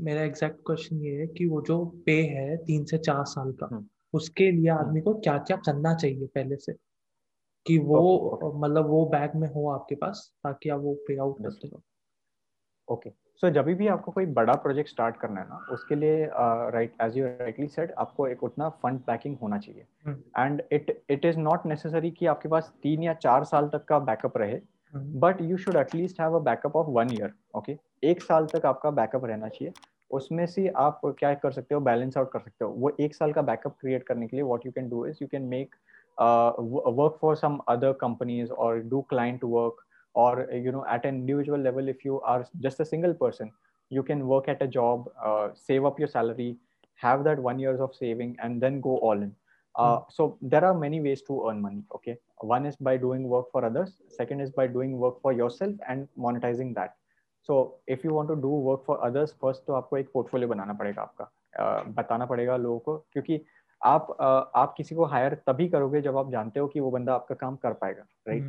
[0.00, 3.84] मेरा एग्जैक्ट क्वेश्चन ये है कि वो जो पे है तीन से चार साल का.
[4.14, 6.72] उसके लिए। आदमी को क्या क्या करना चाहिए पहले से
[7.66, 8.00] कि वो
[8.34, 11.82] okay, मतलब वो बैग में हो आपके पास ताकि आप वो पे आउट कर सको
[12.88, 13.10] ओके
[13.42, 16.28] सो जब भी आपको कोई बड़ा प्रोजेक्ट स्टार्ट करना है ना उसके लिए
[16.72, 19.86] right as you rightly said आपको एक उतना फंड पैकिंग होना चाहिए।
[20.38, 23.98] And it it is not necessary कि आपके पास तीन या चार साल तक का
[23.98, 24.60] बैकअप रहे।
[24.94, 28.90] But you should at least have a backup of one year okay एक साल तक आपका
[28.90, 29.72] बैकअप रहना चाहिए।
[30.10, 33.32] उसमें से आप क्या कर सकते हो बैलेंस आउट कर सकते हो। वो एक साल
[33.32, 35.74] का बैकअप क्रिएट करने के लिए what you can do is you can make
[36.19, 41.17] Work for some other companies और do client work or uh, you know at an
[41.21, 43.51] individual level if you are just a single person
[43.97, 46.51] you can work at a job uh, save up your salary
[47.07, 49.33] have that one years of saving and then go all in
[49.75, 50.05] uh, mm.
[50.09, 52.17] so there are many ways to earn money okay
[52.53, 56.07] one is by doing work for others second is by doing work for yourself and
[56.27, 56.95] monetizing that
[57.49, 60.73] so if you want to do work for others first तो आपको एक portfolio बनाना
[60.81, 61.29] पड़ेगा आपका
[61.61, 63.41] uh, बताना पड़ेगा लोगों को क्योंकि
[63.82, 64.16] आप
[64.54, 67.56] आप किसी को हायर तभी करोगे जब आप जानते हो कि वो बंदा आपका काम
[67.56, 68.44] कर पाएगा राइट.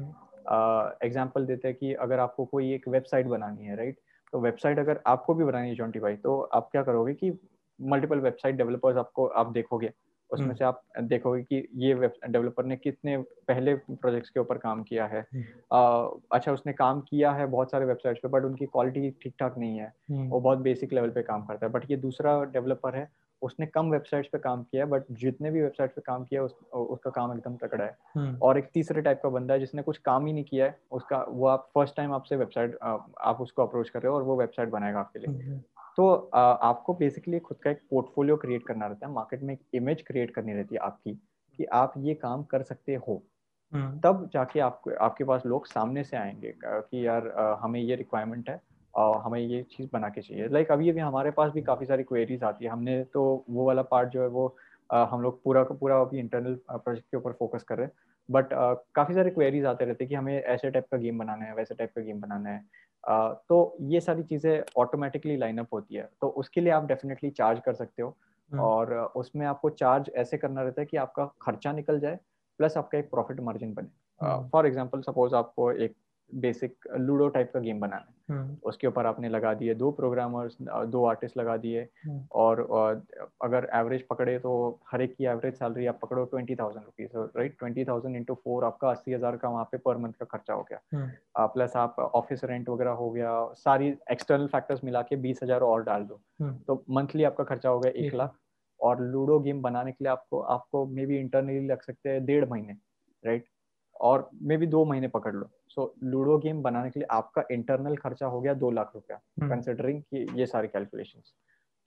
[1.04, 4.00] एग्ज़ाम्पल uh, देते हैं कि अगर आपको कोई एक वेबसाइट बनानी है राइट
[4.34, 7.32] तो वेबसाइट अगर आपको भी बनानी है जॉन्टी भाई तो आप क्या करोगे कि
[7.80, 9.92] मल्टीपल वेबसाइट डेवलपर्स आपको आप देखोगे
[10.30, 13.18] उसमें हम्म। से आप देखोगे कि ये वेब डेवलपर ने कितने
[13.48, 17.72] पहले प्रोजेक्ट्स के ऊपर काम किया है आ, हम्म। अच्छा उसने काम किया है बहुत
[17.72, 21.10] सारे वेबसाइट्स पे बट उनकी क्वालिटी ठीक ठाक नहीं है हम्म। वो बहुत बेसिक लेवल
[21.10, 23.10] पे काम करता है बट ये दूसरा डेवलपर है
[23.44, 27.10] उसने कम वेबसाइट्स पे काम किया बट जितने भी वेबसाइट पे काम किया उस, उसका
[27.10, 30.26] काम एकदम तकड़ा है हम्म। और एक तीसरे टाइप का बंदा है जिसने कुछ काम
[30.26, 34.02] ही नहीं किया है उसका वो आप फ़र्स्ट टाइम आपसे वेबसाइट आप उसको अप्रोच कर
[34.02, 35.62] रहे हो और वो वेबसाइट बनाएगा आपके लिए हम्म, हम्म।
[35.98, 36.14] तो
[36.64, 40.34] आपको बेसिकली खुद का एक पोर्टफोलियो क्रिएट करना रहता है मार्केट में एक इमेज क्रिएट
[40.34, 41.14] करनी रहती है आपकी
[41.60, 43.24] कि आप ये काम कर सकते हो
[44.04, 47.28] तब जाके आपको आपके पास लोग सामने से आएँगे कि यार
[47.62, 48.62] हमें ये रिक्वायरमेंट है
[48.96, 52.44] हमें ये चीज़ बना के चाहिए। लाइक अभी अभी हमारे पास भी काफ़ी सारी क्वेरीज
[52.44, 54.56] आती है। हमने तो वो वाला पार्ट जो है वो
[54.90, 57.94] हम लोग पूरा का पूरा अभी इंटरनल प्रोजेक्ट के ऊपर फोकस कर रहे हैं।
[58.30, 61.46] बट uh, काफ़ी सारे क्वेरीज आते रहते हैं कि हमें ऐसे टाइप का गेम बनाना
[61.46, 62.62] है वैसे टाइप का गेम बनाना है।
[63.04, 67.60] uh, तो ये सारी चीज़ें ऑटोमेटिकली लाइनअप होती है। तो उसके लिए आप डेफिनेटली चार्ज
[67.66, 68.10] कर सकते हो।
[68.52, 72.20] हम्म। और उसमें आपको चार्ज ऐसे करना रहता है कि आपका खर्चा निकल जाए
[72.60, 75.96] प्लस आपका एक प्रॉफिट मार्जिन बने। फॉर एग्ज़ाम्पल सपोज़ आपको एक
[76.34, 80.58] बेसिक लूडो टाइप का गेम बनाना है। हम्म। उसके ऊपर आपने लगा दिए दो प्रोग्रामर्स
[80.62, 82.62] दो आर्टिस्ट लगा दिए हम्म। और,
[83.44, 84.54] अगर एवरेज पकड़े तो
[84.92, 88.64] हर एक की एवरेज सैलरी आप पकड़ो twenty thousand rupees right twenty thousand into four
[88.64, 92.12] आपका अस्सी हज़ार का वहाँ पे पर मंथ का खर्चा हो गया। प्लस हम्म। आप
[92.16, 96.22] ऑफ़िस रेंट वगैरह हो गया सारी एक्सटर्नल फैक्टर्स मिला के बीस हज़ार और डाल दो।
[96.42, 98.38] तो मंथली आपका खर्चा हो गया एक लाख
[98.80, 102.50] और लूडो गेम बनाने के लिए आपको आपको मे बी इंटरनली लग सकते हैं डेढ़
[102.50, 102.74] महीने
[103.24, 103.46] राइट
[104.02, 107.96] और मे बी दो महीने पकड़ लो। सो लूडो गेम बनाने के लिए आपका इंटरनल
[107.96, 109.18] खर्चा हो गया दो लाख रुपया
[109.50, 111.22] कंसिडरिंग कि ये सारी कैलकुलेशन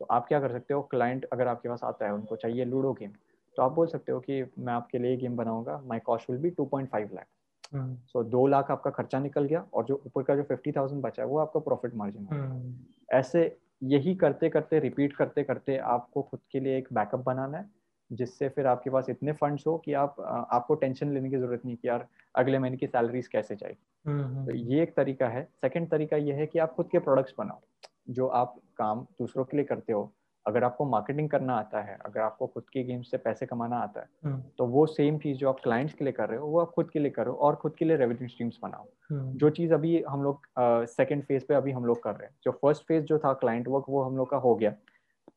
[0.01, 2.93] तो आप क्या कर सकते हो क्लाइंट अगर आपके पास आता है उनको चाहिए लूडो
[2.93, 3.11] गेम
[3.57, 6.51] तो आप बोल सकते हो कि मैं आपके लिए गेम बनाऊँगा my cost will be
[6.51, 7.27] two point five lakh
[8.13, 11.23] so दो लाख आपका खर्चा निकल गया और जो ऊपर का जो फिफ्टी थाउज़ेंड बचा
[11.23, 16.41] है वो आपका प्रॉफिट मार्जिन है ऐसे यही करते करते रिपीट करते करते आपको खुद
[16.53, 17.71] के लिए एक बैकअप बनाना है।
[18.11, 20.21] जिससे फिर आपके पास इतने फंड्स हो कि आप
[20.53, 24.25] आपको टेंशन लेने की ज़रूरत नहीं कि यार अगले महीने की सैलरीज कैसे चाहिए हम्म,
[24.25, 27.35] हम्म। तो ये एक तरीका है। सेकंड तरीका ये है कि आप खुद के प्रोडक्ट्स
[27.39, 27.61] बनाओ
[28.11, 30.13] जो आप काम दूसरों के लिए करते हो।
[30.47, 34.01] अगर आपको मार्केटिंग करना आता है अगर आपको खुद के गेम से पैसे कमाना आता
[34.01, 36.61] है हम्म। तो वो सेम चीज़ जो आप क्लाइंट्स के लिए कर रहे हो वो
[36.61, 38.87] आप खुद के लिए करो और खुद के लिए रेवेन्यू स्ट्रीम्स बनाओ।
[39.39, 42.53] जो चीज़ अभी हम लोग सेकेंड फ़ेज़ पे अभी हम लोग कर रहे हैं। जो
[42.53, 44.75] फ़र्स्ट फ़ेज़ जो था क्लाइंट वर्क वो हम लोग का हो गया।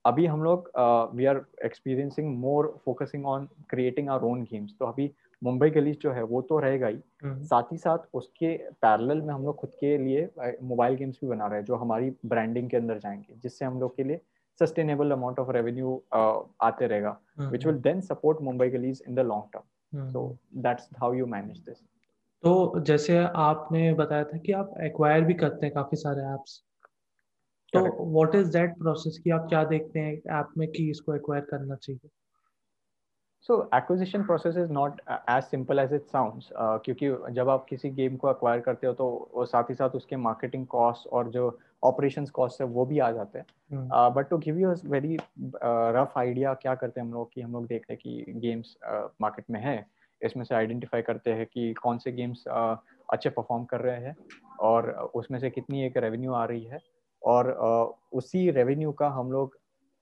[0.06, 0.72] अभी हम लोग
[1.16, 5.12] we are experiencing more focusing on creating our own games तो अभी
[5.44, 9.44] मुंबई गलीज जो है वो तो रहेगा ही। साथ ही साथ उसके पैरेलल में हम
[9.44, 10.30] लोग खुद के लिए
[10.64, 13.96] मोबाइल गेम्स भी बना रहे हैं जो हमारी ब्रांडिंग के अंदर जाएँगे जिससे हम लोग
[13.96, 14.22] के लिए
[14.60, 16.02] सस्टेनेबल अमाउंट ऑफ़ रेवेन्यू
[16.62, 21.14] आते रहेगा which will then support Mumbai Gullies in the long term so that's how
[21.14, 21.78] you manage this
[22.44, 26.64] तो जैसे आपने बताया था कि आप एक्वायर भी करते हैं काफ़ी सारे एप्स
[27.74, 31.44] तो व्हाट इज़ दैट प्रोसेस कि आप क्या देखते हैं ऐप में कि इसको एक्वायर
[31.52, 32.10] करना चाहिए?
[33.42, 38.16] So acquisition process is not as simple as it sounds क्योंकि जब आप किसी गेम
[38.16, 42.26] को अक्वायर करते हो तो वो साथ ही साथ उसके मार्केटिंग कॉस्ट और जो ऑपरेशन
[42.34, 43.46] कॉस्ट है वो भी आ जाते हैं।
[44.16, 45.18] But to give you very
[45.96, 48.76] rough idea क्या करते हैं हम लोग कि हम लोग देखते हैं कि गेम्स
[49.22, 49.86] मार्केट uh, में है।
[50.22, 52.78] इसमें से आइडेंटिफाई करते हैं कि कौन से गेम्स uh,
[53.14, 54.16] अच्छे परफॉर्म कर रहे हैं
[54.62, 56.80] और उसमें से कितनी एक रेवेन्यू आ रही है।
[57.24, 59.58] और uh, उसी रेवेन्यू का हम लोग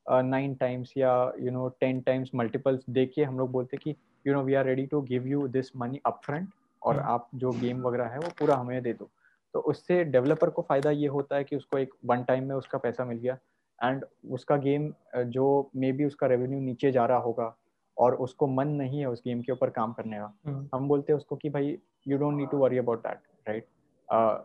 [0.06, 3.96] नाइन टाइम्स या you know ten times multiples देख के हम लोग बोलते कि
[4.28, 6.50] you know we are ready to give you this money up front
[6.84, 7.06] और hmm.
[7.06, 9.10] आप जो गेम वगैरह है वो पूरा हमें दे दो
[9.54, 12.78] तो उससे डेवलपर को फ़ायदा ये होता है कि उसको एक वन टाइम में उसका
[12.78, 13.38] पैसा मिल गया
[13.84, 17.56] एंड उसका गेम जो मे बी उसका रेवेन्यू नीचे जा रहा होगा
[17.98, 20.68] और उसको मन नहीं है उस गेम के ऊपर काम करने का hmm.
[20.74, 21.78] हम बोलते हैं उसको कि भाई
[22.08, 23.68] you don't need to worry about that right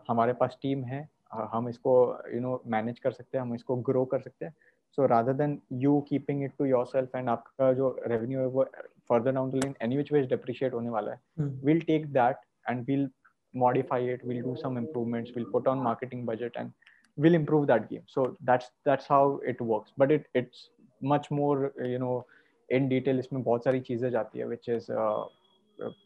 [0.09, 1.07] हमारे पास टीम है
[1.53, 1.93] हम इसको
[2.33, 4.53] यू नो मैनेज कर सकते हैं हम इसको ग्रो कर सकते हैं।
[4.97, 8.63] So rather than you keeping it to yourself and आपका जो रेवेन्यू है वो
[9.09, 12.37] further down line any which way depreciate होने वाला है will take that
[12.69, 13.09] and will
[13.53, 16.71] modify it will do some improvements will put on marketing budget and
[17.17, 20.69] will improve that game so that's that's how it work but it it's
[21.01, 22.25] much more you know
[22.69, 24.91] in detail इसमें बहुत सारी चीज़ें जाती है which is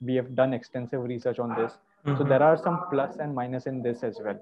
[0.03, 3.81] we have done extensive research on this so there are some plus and minus in
[3.81, 4.39] this as well.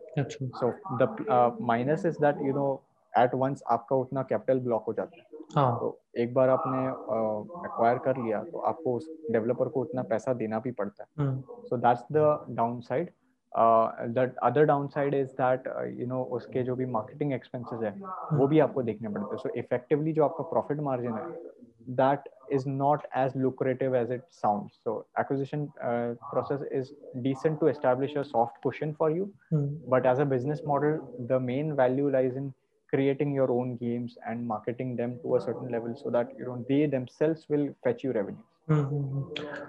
[0.60, 2.74] So the uh, minus is that you know
[3.14, 5.78] at once आपका उतना capital block हो जाता है। हाँ.
[5.80, 6.80] तो एक बार आपने
[7.68, 11.28] एक्वायर कर लिया तो आपको उस डेवलपर को उतना पैसा देना भी पड़ता है।
[11.70, 13.10] So that's the downside
[14.18, 14.66] the other
[14.96, 15.68] downside is that
[16.00, 17.94] you know उसके जो भी मार्केटिंग एक्सपेंसेस है
[18.38, 21.26] वो भी आपको देखने पड़ते हैं। सो इफेक्टिवली जो आपका प्रॉफिट मार्जिन है
[22.04, 24.79] that is not as lucrative as it sounds.
[24.85, 29.79] So acquisition uh, process is decent to establish a soft cushion for you, mm.
[29.89, 32.53] but as a business model, the main value lies in
[32.89, 36.65] creating your own games and marketing them to a certain level so that you know
[36.69, 38.47] they themselves will fetch you revenue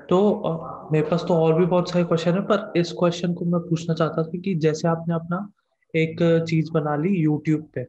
[0.09, 3.45] तो uh, मेरे पास तो और भी बहुत सारे question है पर इस क्वेश्चन को
[3.45, 5.39] मैं पूछना चाहता था कि जैसे आपने अपना
[5.95, 7.85] एक चीज बना ली यूट्यूब पे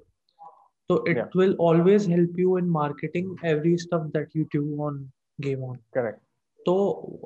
[0.90, 5.04] तो it will always help you in marketing every stuff that you do on
[5.42, 6.20] game on correct
[6.60, 6.74] तो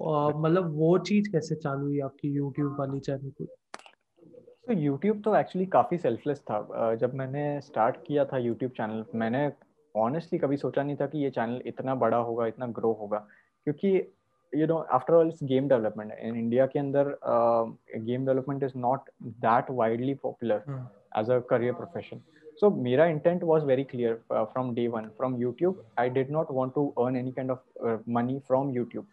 [0.08, 3.46] uh, मतलब वो चीज़ कैसे चालू हुई आपकी यूट्यूब वाली चैनल को?
[4.68, 9.52] तो यूट्यूब तो एक्चुअली काफ़ी सेल्फलेस था। जब मैंने स्टार्ट किया था यूट्यूब चैनल मैंने
[9.96, 13.26] ऑनेस्टली कभी सोचा नहीं था कि ये चैनल इतना बड़ा होगा इतना ग्रो होगा।
[13.68, 13.96] क्योंकि
[14.54, 17.16] you know after all it's game development in India के अंदर
[17.98, 19.10] game development is not
[19.48, 20.64] that widely popular
[21.20, 22.22] as a career profession
[22.62, 26.54] so mera intent was very clear uh, from day one from youtube i did not
[26.54, 29.06] want to earn any kind of uh, money from youtube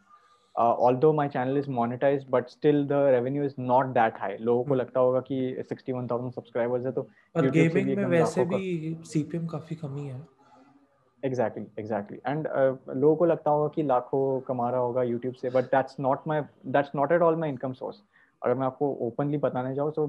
[0.57, 4.65] uh, although my channel is monetized but still the revenue is not that high लोगों
[4.65, 5.39] को लगता होगा कि
[5.71, 7.03] 61000 subscribers है तो
[7.35, 10.21] पर gaming में वैसे भी सीपीएम काफ़ी कमी है
[11.23, 12.49] एग्जैक्टली एग्जैक्टली एंड
[12.97, 16.43] लोगों को लगता होगा कि लाखों कमा रहा होगा यूट्यूब से but that's not my
[16.77, 18.03] that's not at all my income source
[18.43, 20.07] अगर मैं आपको ओपनली बताने जाऊँ तो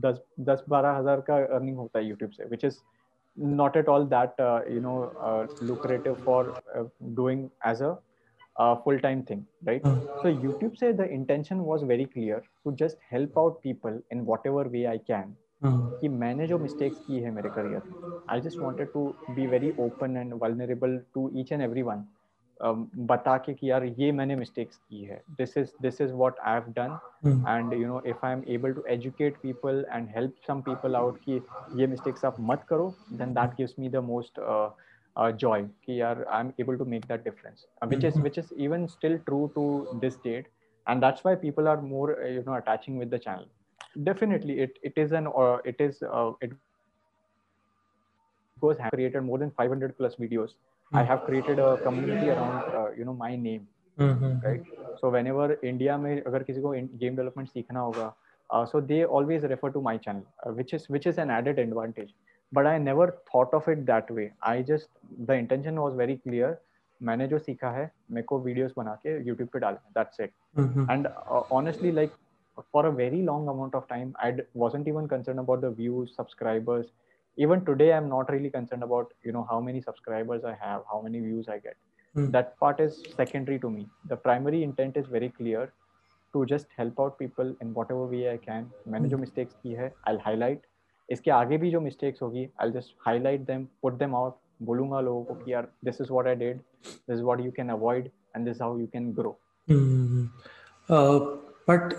[0.00, 2.78] दस दस बारह हज़ार का अर्निंग होता है यूट्यूब से which is
[3.36, 4.40] not at all that
[4.70, 4.96] you know
[5.62, 6.54] lucrative for
[7.02, 12.42] doing as a full time thing right so YouTube से the intention was very clear
[12.64, 17.20] to just help out people in whatever way I can कि मैंने जो mistakes की
[17.20, 21.62] है मेरे career I just wanted to be very open and vulnerable to each and
[21.62, 22.04] every one
[22.62, 26.54] बता के कि यार ये मैंने मिस्टेक्स की है। This is this is what I
[26.54, 26.98] have done
[27.48, 31.18] and you know if I am able to educate people and help some people out
[31.24, 31.40] कि
[31.76, 34.40] ये मिस्टेक्स आप मत करो then that gives me the most
[35.36, 38.86] joy कि यार I am able to make that difference which is which is even
[38.86, 40.48] still true to this date
[40.86, 44.98] and that's why people are more you know attaching with the channel definitely it it
[44.98, 45.32] is an
[45.66, 46.04] it is
[46.44, 46.54] it
[48.56, 50.16] goes have created more than five hundred plus
[50.91, 54.33] i have created a community around uh, you know my name mm-hmm.
[54.45, 54.63] right
[55.01, 56.71] so whenever india mein agar kisi ko
[57.03, 58.07] game development seekhna hoga
[58.49, 61.67] uh, so they always refer to my channel uh, which is which is an added
[61.67, 62.15] advantage
[62.55, 64.89] but I never thought of it that way I just
[65.29, 66.55] the intention was very clear
[67.09, 70.31] मैंने जो सीखा है मेरे को videos बना के YouTube पे डालना that's it
[70.91, 71.07] and
[71.59, 72.11] honestly like
[72.73, 74.27] for a very long amount of time i
[74.61, 76.87] wasn't even concerned about the views subscribers
[77.37, 81.01] even today i'm not really concerned about you know how many subscribers i have how
[81.01, 81.75] many views i get
[82.15, 82.31] mm.
[82.31, 85.67] that part is secondary to me the primary intent is very clear
[86.33, 89.93] to just help out people in whatever way I can मैंने जो mistakes की है
[90.07, 90.65] आई highlight
[91.09, 95.23] इसके आगे भी जो mistakes होगी I just highlight them put them out बोलूंगा लोगों
[95.23, 98.45] को कि यार this is what I did this is what you can avoid and
[98.47, 99.37] this how you can grow
[101.69, 101.93] but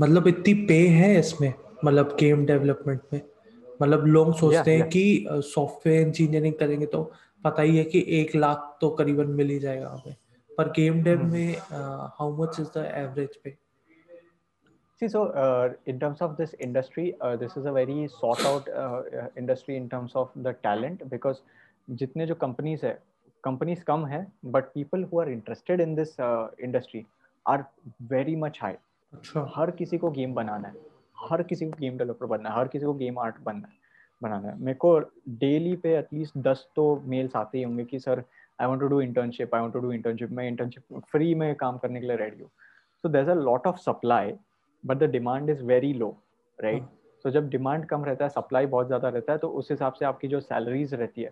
[0.00, 1.52] मतलब इतनी पे है इसमें
[1.84, 3.20] मतलब गेम डेवलपमेंट में
[3.81, 7.03] मतलब लोग सोचते yeah, हैं कि सॉफ्टवेयर इंजीनियरिंग करेंगे तो
[7.43, 10.15] पता ही है कि एक लाख तो करीबन मिल ही जाएगा हमें
[10.49, 11.55] पर गेम डेव में
[12.17, 13.57] how much is the average pay
[15.01, 15.23] see so
[15.87, 18.69] in terms of this industry this is a very sort out
[19.37, 21.37] industry in terms of the talent because
[22.01, 22.99] जितने जो कंपनीज़ है
[23.43, 27.05] कंपनीज़ कम है but people who are interested in this industry
[27.45, 27.63] are
[28.11, 28.73] very much high
[29.55, 30.90] हर किसी को game बनाना है।
[31.29, 33.79] हर किसी को गेम डेवलपर बनना है हर किसी को गेम आर्ट बनना है
[34.23, 34.99] बनाना है। मेरे को
[35.43, 38.23] डेली पे एटलीस्ट दस तो मेल्स आते ही होंगे कि sir
[38.61, 41.77] I want to do internship I want to do internship मैं इंटर्नशिप फ्री में काम
[41.77, 42.49] करने के लिए रेडी हूँ।
[43.03, 44.33] So there a lot of supply
[44.83, 46.17] but the demand is very low
[46.59, 46.83] right
[47.23, 50.05] so जब डिमांड कम रहता है सप्लाई बहुत ज़्यादा रहता है तो उस हिसाब से
[50.05, 51.31] आपकी जो सैलरीज रहती है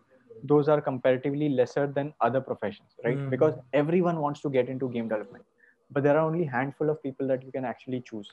[0.49, 3.17] those are comparatively lesser than other professions right?
[3.17, 3.29] mm.
[3.29, 5.43] because everyone wants to get into game development
[5.91, 8.29] but there are only handful of people that you can actually choose.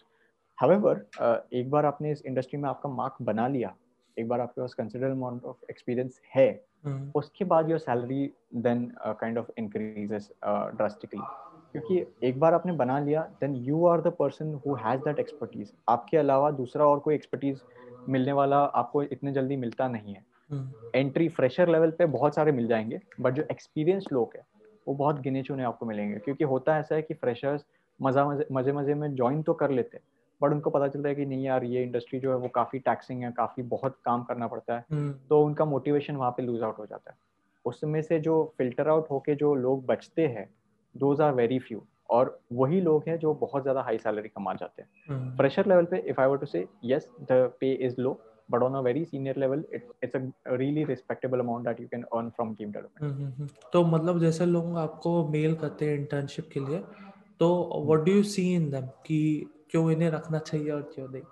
[0.65, 3.75] However uh, एक बार आपने इस industry में आपका mark बना लिया
[4.19, 7.15] एक बार आपके पास कंसिडरबल अमाउंट ऑफ़ एक्सपीरियंस है mm.
[7.15, 11.21] उसके बाद your salary then kind of increases drastically
[11.73, 15.73] क्योंकि एक बार आपने बना लिया then you are the person who has that expertise
[15.89, 17.63] आपके अलावा दूसरा और कोई एक्सपर्टीज
[18.09, 20.25] मिलने वाला आपको इतने जल्दी मिलता नहीं है।
[20.95, 24.47] एंट्री फ्रेशर लेवल पे बहुत सारे मिल जाएँगे बट जो एक्सपीरियंस लोग हैं
[24.89, 27.65] वो बहुत गिने चुने आपको मिलेंगे। क्योंकि होता ऐसा है कि फ्रेशर्स
[28.03, 30.05] मज़े मज़े मज़े में ज्वाइन तो कर लेते हैं
[30.43, 33.23] बट उनको पता चलता है कि नहीं यार ये इंडस्ट्री जो है वो काफ़ी टैक्सिंग
[33.23, 36.79] है काफ़ी बहुत काम करना पड़ता है। हम्म। तो उनका मोटिवेशन वहाँ पे लूज आउट
[36.79, 37.17] हो जाता है।
[37.65, 40.49] उसमें से जो फ़िल्टर आउट होके जो लोग बचते हैं
[40.97, 44.83] दोज आर वेरी फ्यू और वही लोग हैं जो बहुत ज़्यादा हाई सैलरी कमा जाते
[44.83, 45.71] हैं। Fresher hmm.
[45.71, 48.21] लेवल पे if I were to say yes the pay is low
[48.51, 52.05] but on a very senior level it, it's a really respectable amount that you can
[52.17, 56.79] earn from game development तो मतलब जैसे लोग आपको mail करते हैं internship के लिए
[57.41, 57.49] तो
[57.87, 59.19] what do you see in them कि
[59.71, 61.23] क्यों इन्हें रखना चाहिए और क्यों नहीं?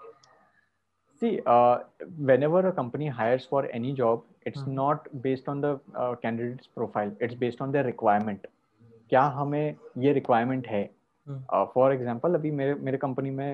[1.23, 1.77] See uh,
[2.29, 4.73] whenever a company hires for any job it's hmm.
[4.79, 7.13] not based on the uh, candidate's profile.
[7.21, 8.47] It's based on their requirement.
[9.11, 10.85] क्या हमें ये रिक्वायरमेंट है?
[11.75, 13.51] फॉर एग्ज़ाम्पल uh, अभी मेरे मेरे कंपनी में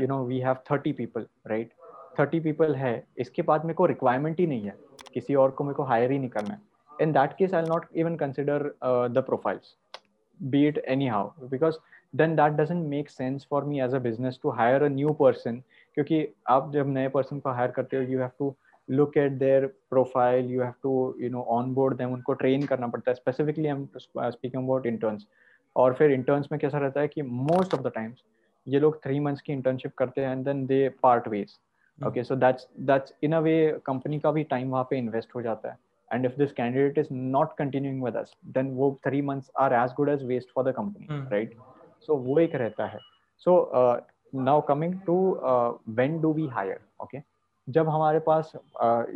[0.00, 1.72] you know we have thirty people right
[2.18, 4.76] thirty people है। इसके बाद मेरे को रिक्वायरमेंट ही नहीं है।
[5.14, 6.60] किसी और को मेरे को हायर ही नहीं करना है।
[7.02, 9.74] In that case I not even consider the profiles
[10.40, 11.76] be it any how because
[12.14, 15.62] then that doesn't make sense for me as a business to hire a new person
[15.94, 18.54] क्योंकि आप जब नए पर्सन को hire करते हो you have to
[18.88, 23.10] look at their profile you have to you know onboard them उनको train करना पड़ता
[23.10, 23.88] है specifically I'm
[24.34, 25.26] speaking about interns
[25.76, 28.22] और फिर interns में कैसा रहता है कि most of the times
[28.66, 31.58] ये लोग three months की internship करते हैं and then they part ways
[31.98, 33.58] okay so that's that's in a way
[33.90, 35.78] company का भी time वहाँ पे invest हो जाता है
[36.10, 39.96] and if this candidate is not continuing with us then वो three months are as
[40.00, 41.48] good as waste for the company mm.
[42.06, 42.98] Right so वो एक रहता है।
[43.38, 47.18] So uh, coming to to do when hire okay
[47.68, 48.52] जब हमारे पास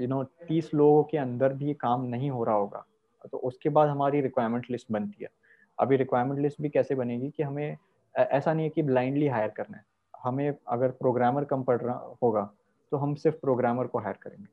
[0.00, 2.84] you know तीस लोगों के अंदर भी काम नहीं हो रहा होगा
[3.32, 5.30] तो उसके बाद हमारी रिक्वायरमेंट लिस्ट बनती है।
[5.78, 7.76] अभी रिक्वायरमेंट लिस्ट भी कैसे बनेगी कि हमें
[8.18, 9.84] ऐसा नहीं है कि ब्लाइंडली हायर करना है।
[10.22, 12.50] हमें अगर प्रोग्रामर कम पड़ रहा होगा
[12.90, 14.46] तो हम सिर्फ़ प्रोग्रामर को हायर करेंगे।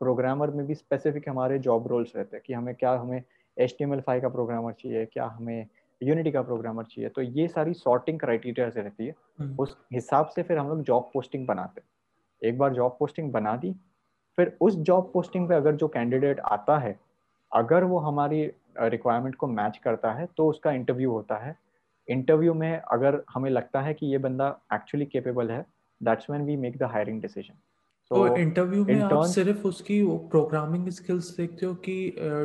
[0.00, 3.22] प्रोग्रामर में भी स्पेसिफिक हमारे जॉब रोल्स रहते हैं कि हमें क्या हमें
[3.58, 5.66] एच टी का प्रोग्रामर चाहिए क्या हमें
[6.04, 10.28] यूनिटी का प्रोग्रामर चाहिए तो ये सारी सॉर्टिंग क्राइटेरिया से रहती है। हम्म। उस हिसाब
[10.34, 13.74] से फिर हम लोग जॉब पोस्टिंग बनाते हैं। एक बार जॉब पोस्टिंग बना दी
[14.38, 16.98] फिर उस जॉब पोस्टिंग पे अगर जो कैंडिडेट आता है
[17.52, 18.44] अगर वो हमारी
[18.78, 21.56] रिक्वायरमेंट को मैच करता है तो उसका इंटरव्यू होता है।
[22.08, 25.64] इंटरव्यू में अगर हमें लगता है कि ये बंदा एक्चुअली केपेबल है
[26.00, 27.54] that's when we make the hiring decision
[28.10, 31.96] तो इंटरव्यू में आप सिर्फ़ उसकी प्रोग्रामिंग स्किल्स देखते हो कि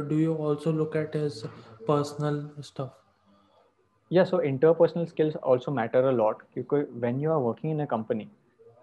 [0.10, 1.44] do you also look at his
[1.88, 3.09] personal stuff
[4.12, 7.88] yeah so interpersonal skills also matter a lot because when you are working in a
[7.88, 8.30] company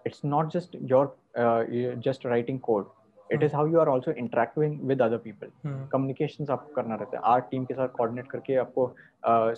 [0.04, 1.64] it's not just your uh,
[1.98, 2.86] just writing code
[3.30, 5.48] it is how you are also interacting with other people
[5.94, 8.86] communications आपको करना रहता है art team के साथ coordinate करके आपको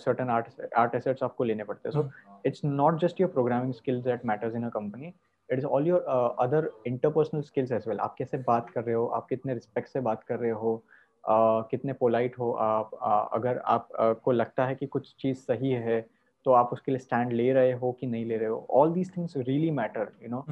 [0.05, 2.09] certain art art assets आपको लेने पड़ते हैं so
[2.45, 6.35] it's not just your programming skills that matters in a company it is all your
[6.47, 9.99] other interpersonal skills as well आप कैसे बात कर रहे हो आप कितने रिस्पेक्ट से
[10.09, 10.98] बात कर रहे हो uh,
[11.31, 12.91] कितने पोलाइट हो आप
[13.33, 13.87] अगर आप
[14.23, 16.01] को लगता है कि कुछ चीज़ सही है
[16.45, 18.65] तो आप उसके लिए स्टैंड ले रहे हो कि नहीं ले रहे हो?
[18.71, 20.45] All these things really matter you know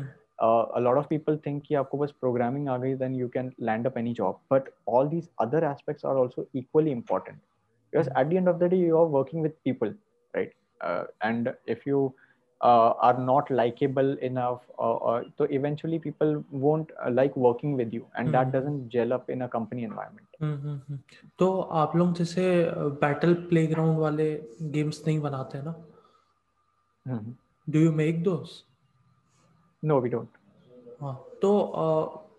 [0.80, 3.98] lot of people think कि आपको बस प्रोग्रामिंग आ गई then you can land up
[3.98, 8.50] any job but all these other aspects are also equally important because at the end
[8.50, 9.96] of the day you are working with people
[10.34, 10.54] right
[11.24, 12.12] and if you
[12.62, 18.06] uh, are not likable enough uh, so eventually people won't uh, like working with you
[18.16, 18.32] and mm-hmm.
[18.32, 20.96] that doesn't gel up in a company environment mm-hmm.
[21.40, 22.44] तो आप लोग जैसे
[23.02, 24.34] battle playground वाले
[24.76, 25.74] games नहीं बनाते ना
[27.70, 28.64] do you make those
[29.84, 30.28] no we don't
[31.02, 31.52] हाँ तो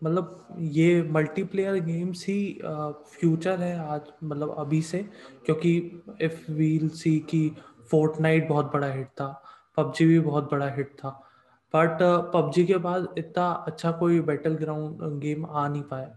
[0.05, 5.03] मतलब ये मल्टीप्लेयर गेम्स ही फ्यूचर है आज मतलब अभी से
[5.47, 5.77] क्योंकि
[6.23, 7.51] इफ़ वील सी कि
[7.91, 9.31] फोर्टनाइट बहुत बड़ा हिट था
[9.79, 11.11] पबजी भी बहुत बड़ा हिट था।
[11.75, 11.99] बट
[12.35, 16.17] पबजी के बाद इतना अच्छा कोई बैटल ग्राउंड गेम आ नहीं पाया।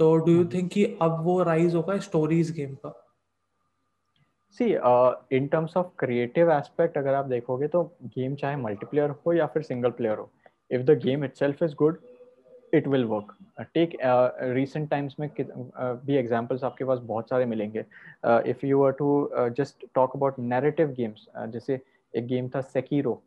[0.00, 2.98] तो डू यू थिंक कि अब वो राइज होगा स्टोरीज गेम का?
[4.58, 4.64] See
[5.36, 7.82] in terms of creative aspect अगर आप देखोगे तो
[8.16, 10.30] गेम चाहे मल्टीप्लेयर हो या फिर सिंगल प्लेयर हो
[10.70, 11.98] if the game itself is good
[12.74, 13.36] it will work
[13.74, 13.96] take
[14.54, 15.44] recent times में uh,
[16.06, 17.84] भी एग्जांपल्स आपके पास बहुत सारे मिलेंगे।
[18.50, 21.80] If you are to just talk about narrative games जैसे
[22.14, 23.22] एक गेम था Sekiro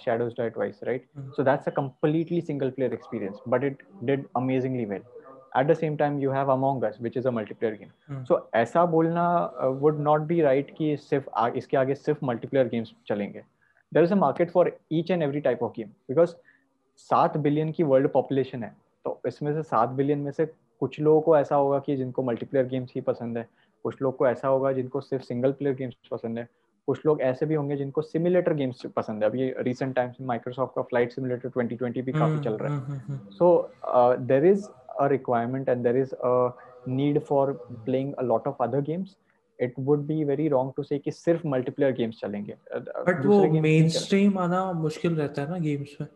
[0.00, 1.06] Shadows Die Twice right
[1.36, 5.02] so that's a completely single player experience but it did amazingly well
[5.58, 8.84] at the same time you have Among Us which is a multiplayer game so ऐसा
[8.86, 9.28] बोलना
[9.80, 13.40] would not be right कि सिर्फ़ इसके आगे सिर्फ़ multiplayer games चलेंगे।
[13.92, 16.34] There is a market for each and every type of game because
[17.10, 20.46] सात billion की वर्ल्ड पॉपुलेशन है तो इसमें से सात बिलियन में से
[20.80, 23.48] कुछ लोगों को ऐसा होगा कि जिनको मल्टीप्लेयर गेम्स ही पसंद है
[23.84, 26.48] कुछ लोग को ऐसा होगा जिनको सिर्फ़ सिंगल प्लेयर गेम्स पसंद है।
[26.88, 30.74] कुछ लोग ऐसे भी होंगे जिनको सिमुलेटर गेम्स पसंद है। अभी रिसेंट टाइम्स में माइक्रोसॉफ्ट
[30.76, 32.74] का फ़्लाइट सिमुलेटर 2020 भी काफ़ी चल रहा है।
[33.30, 34.68] So there is
[35.00, 36.56] a requirement and there is a
[36.88, 37.52] need for
[37.84, 39.16] playing a lot of other games
[39.58, 43.88] it would be very wrong to say कि सिर्फ़ मल्टीप्लेयर गेम्स चलेंगे। बट वो मेन
[43.88, 46.08] स्ट्रीम आना मुश्किल रहता है ना गेम्स में।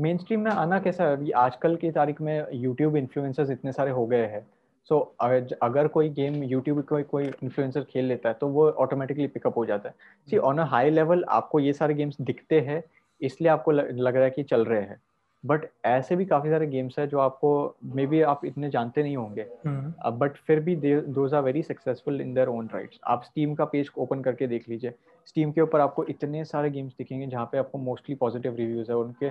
[0.00, 1.12] मेन स्ट्रीम में आना कैसा है?
[1.12, 4.46] अभी आजकल की तारीख में यूट्यूब इन्फ्लुएंसर्स इतने सारे हो गए हैं।
[4.88, 9.26] सो so, अगर कोई गेम यूट्यूब कोई कोई इन्फ्लुएंसर खेल लेता है तो वो ऑटोमेटिकली
[9.26, 9.94] पिकअप हो जाता है।
[10.28, 12.82] See on a high level आपको ये सारे गेम्स दिखते हैं
[13.20, 15.00] इसलिए आपको लग रहा है कि चल रहे हैं।
[15.44, 17.52] बट ऐसे भी काफ़ी सारे गेम्स है जो आपको
[17.94, 22.20] मे बी आप इतने जानते नहीं होंगे। But hmm. फिर भी those are very successful
[22.20, 24.94] in their own rights आप स्टीम का पेज ओपन करके देख लीजिए।
[25.28, 28.96] स्टीम के ऊपर आपको इतने सारे गेम्स दिखेंगे जहाँ पे आपको मोस्टली पॉजिटिव रिव्यूज़ है
[28.96, 29.30] उनके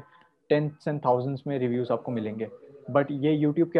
[0.52, 2.50] टेंस एंड थाउजेंड्स में रिव्यूज़ आपको मिलेंगे।
[2.92, 3.80] बट ये यूट्यूब के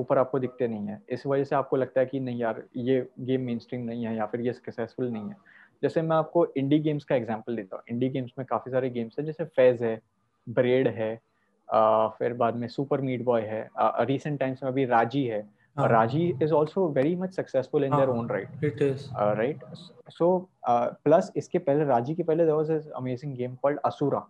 [0.00, 3.06] ऊपर आपको दिखते नहीं है। इस वजह से आपको लगता है कि नहीं यार ये
[3.20, 5.36] गेम मेन स्ट्रीम नहीं है या फिर ये सक्सेसफुल नहीं है।
[5.82, 9.18] जैसे मैं आपको इंडी गेम्स का एग्ज़ाम्पल देता हूँ। इंडी गेम्स में काफ़ी सारे गेम्स
[9.18, 10.00] है जैसे फ़ेज़ है
[10.46, 11.12] ब्रेड है
[11.68, 15.40] आ, फिर बाद में सुपर मीट बॉय है रिसेंट टाइम्स में अभी राज़ी है।
[15.78, 19.06] Raji is also very much successful in their own right it is
[19.36, 19.64] right
[20.10, 20.26] so
[20.68, 24.26] plus इसके पहले राज़ी के पहले there was amazing game called Asura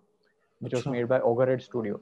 [0.63, 2.01] which was made by Ogrehead Studio,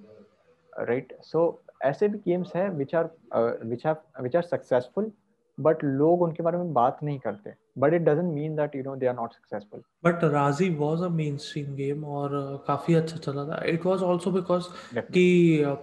[0.89, 1.13] right?
[1.23, 1.49] So
[1.85, 5.11] ऐसे भी games हैं which are uh, which have which are successful,
[5.59, 7.55] but लोग उनके बारे में बात नहीं करते.
[7.79, 9.83] But it doesn't mean that you know they are not successful.
[10.03, 13.63] But Razi was a mainstream game और uh, काफ़ी अच्छा चला था.
[13.75, 15.77] It was also because कि uh,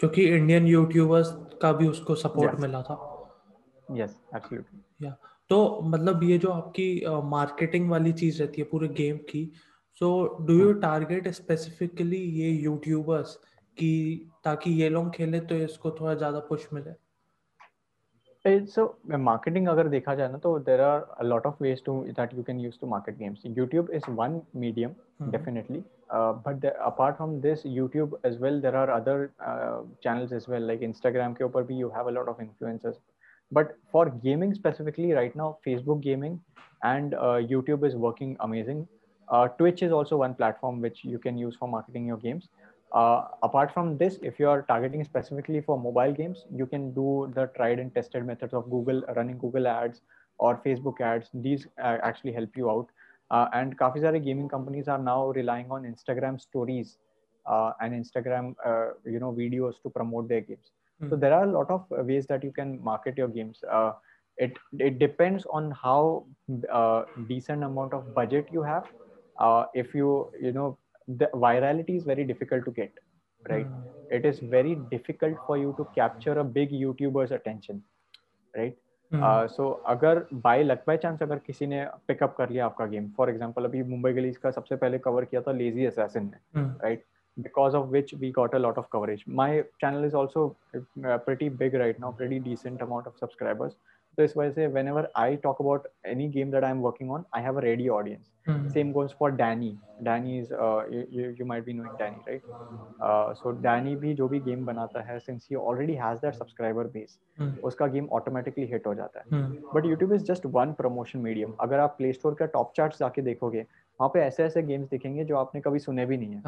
[0.00, 2.60] क्योंकि इंडियन यूट्यूबर्स का भी उसको सपोर्ट yes.
[2.60, 2.98] मिला था.
[4.00, 4.80] Yes, absolutely.
[5.02, 5.14] Yeah.
[5.50, 9.50] तो मतलब ये जो आपकी मार्केटिंग uh, वाली चीज़ रहती है पूरे गेम की
[10.00, 10.08] so
[10.46, 13.34] do you target specifically ये यूट्यूबर्स
[13.76, 13.90] कि
[14.44, 16.92] ताकि ये लोग खेले तो इसको थोड़ा ज़्यादा पुश मिले?
[18.66, 18.84] सो
[19.18, 22.60] मार्केटिंग अगर देखा जाए ना तो there are lot of ways to that you can
[22.60, 24.94] use to market games YouTube is one medium
[25.30, 25.82] definitely
[26.46, 29.28] but apart from this YouTube as well there are other
[30.02, 33.00] channels as well like Instagram के ऊपर भी you have a of influences
[33.52, 36.38] but for gaming specifically right now Facebook gaming
[36.84, 37.14] and
[37.50, 38.84] YouTube is working amazing
[39.29, 42.49] Uh, Twitch is also one platform which you can use for marketing your games.
[42.93, 47.31] Uh, apart from this, if you are targeting specifically for mobile games, you can do
[47.35, 50.01] the tried and tested methods of Google running Google ads
[50.37, 51.29] or Facebook ads.
[51.33, 52.87] These uh, actually help you out.
[53.31, 56.97] Uh, and काफी सारे gaming companies are now relying on Instagram stories
[57.47, 60.71] uh, and Instagram, uh, you know, videos to promote their games.
[61.01, 61.09] Mm.
[61.09, 63.63] So there are a lot of ways that you can market your games.
[64.43, 64.55] it
[64.85, 66.25] it depends on how
[67.31, 68.87] decent amount of budget you have
[69.38, 70.76] uh, if you you know
[71.08, 72.92] the virality is very difficult to get
[73.44, 73.66] right?
[73.66, 73.82] Hmm.
[74.10, 77.82] It is very difficult for you to capture a big youtuber's attention
[78.54, 78.76] right?
[79.12, 79.22] Hmm.
[79.22, 83.08] Uh, सो अगर by luck by chance अगर किसी ने pickup कर लिया आपका game
[83.16, 87.04] for example अभी मुंबई के का सबसे पहले कवर किया था लेजी असैसिन ने right
[87.36, 91.74] because of which we got a lot of coverage my channel is also pretty big
[91.74, 93.76] right now pretty decent amount of subscribers
[94.18, 97.24] तो इस वजह से whenever I talk about any game that I am working on
[97.36, 100.52] I have a ready audience same goes for Danny Danny is
[101.40, 102.42] you might be knowing Danny right
[103.38, 107.18] so Danny भी जो भी game बनाता है since he already has that subscriber base
[107.64, 109.42] उसका game automatically hit हो जाता है.
[109.74, 113.22] But YouTube is just one promotion medium अगर आप प्ले स्टोर का टॉप चार्ट जाके
[113.22, 113.60] देखोगे
[114.00, 116.42] वहाँ पे ऐसे ऐसे गेम्स दिखेंगे जो आपने कभी सुने भी नहीं है.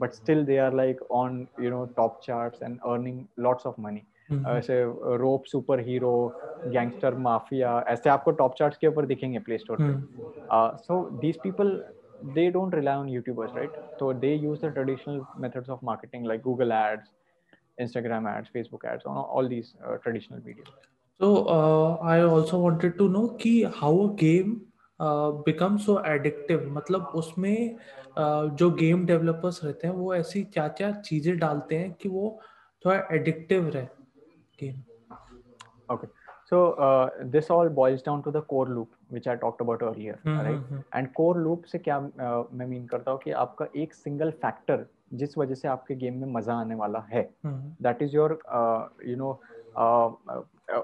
[0.00, 4.02] But still they are like on you know top charts and earning lots of money
[4.30, 4.48] hmm.
[4.48, 4.82] ऐसे
[5.18, 6.12] rope super hero
[6.66, 11.72] gangster mafia ऐसे आपको टॉप चार्ट्स के ऊपर दिखेंगे प्ले स्टोर पे। So these people
[12.34, 16.40] they don't rely on YouTubers right तो they use the traditional methods of marketing like
[16.42, 17.10] Google ads
[17.80, 20.74] Instagram ads Facebook ads all these traditional media
[21.20, 21.34] so
[22.08, 24.60] I also wanted to know कि how a game
[25.46, 30.90] become so addictive मतलब उसमें uh, जो game developers रहते हैं वो ऐसी क्या क्या
[31.00, 32.38] चीज़ें डालते हैं कि वो
[32.84, 33.86] थोड़ा एडिक्टिव रहे?
[34.62, 34.82] Game
[35.90, 36.08] okay.
[36.50, 40.18] So uh, this all boils down to the core loop which i talked about earlier
[40.24, 40.46] mm-hmm.
[40.46, 40.84] right?
[40.92, 44.86] and core loop से क्या uh, मैं मीन करता हूँ कि आपका एक सिंगल फैक्टर
[45.14, 48.38] जिस वजह से आपके गेम में मज़ा आने वाला है that is your
[49.06, 49.30] you know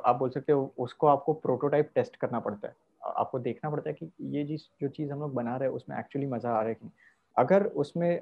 [0.05, 2.75] आप बोल सकते हो उसको आपको प्रोटोटाइप टेस्ट करना पड़ता है।
[3.17, 5.99] आपको देखना पड़ता है कि ये जिस जो चीज़ हम लोग बना रहे हैं उसमें
[5.99, 6.91] एक्चुअली मज़ा आ रहा है कि
[7.39, 8.13] अगर उसमें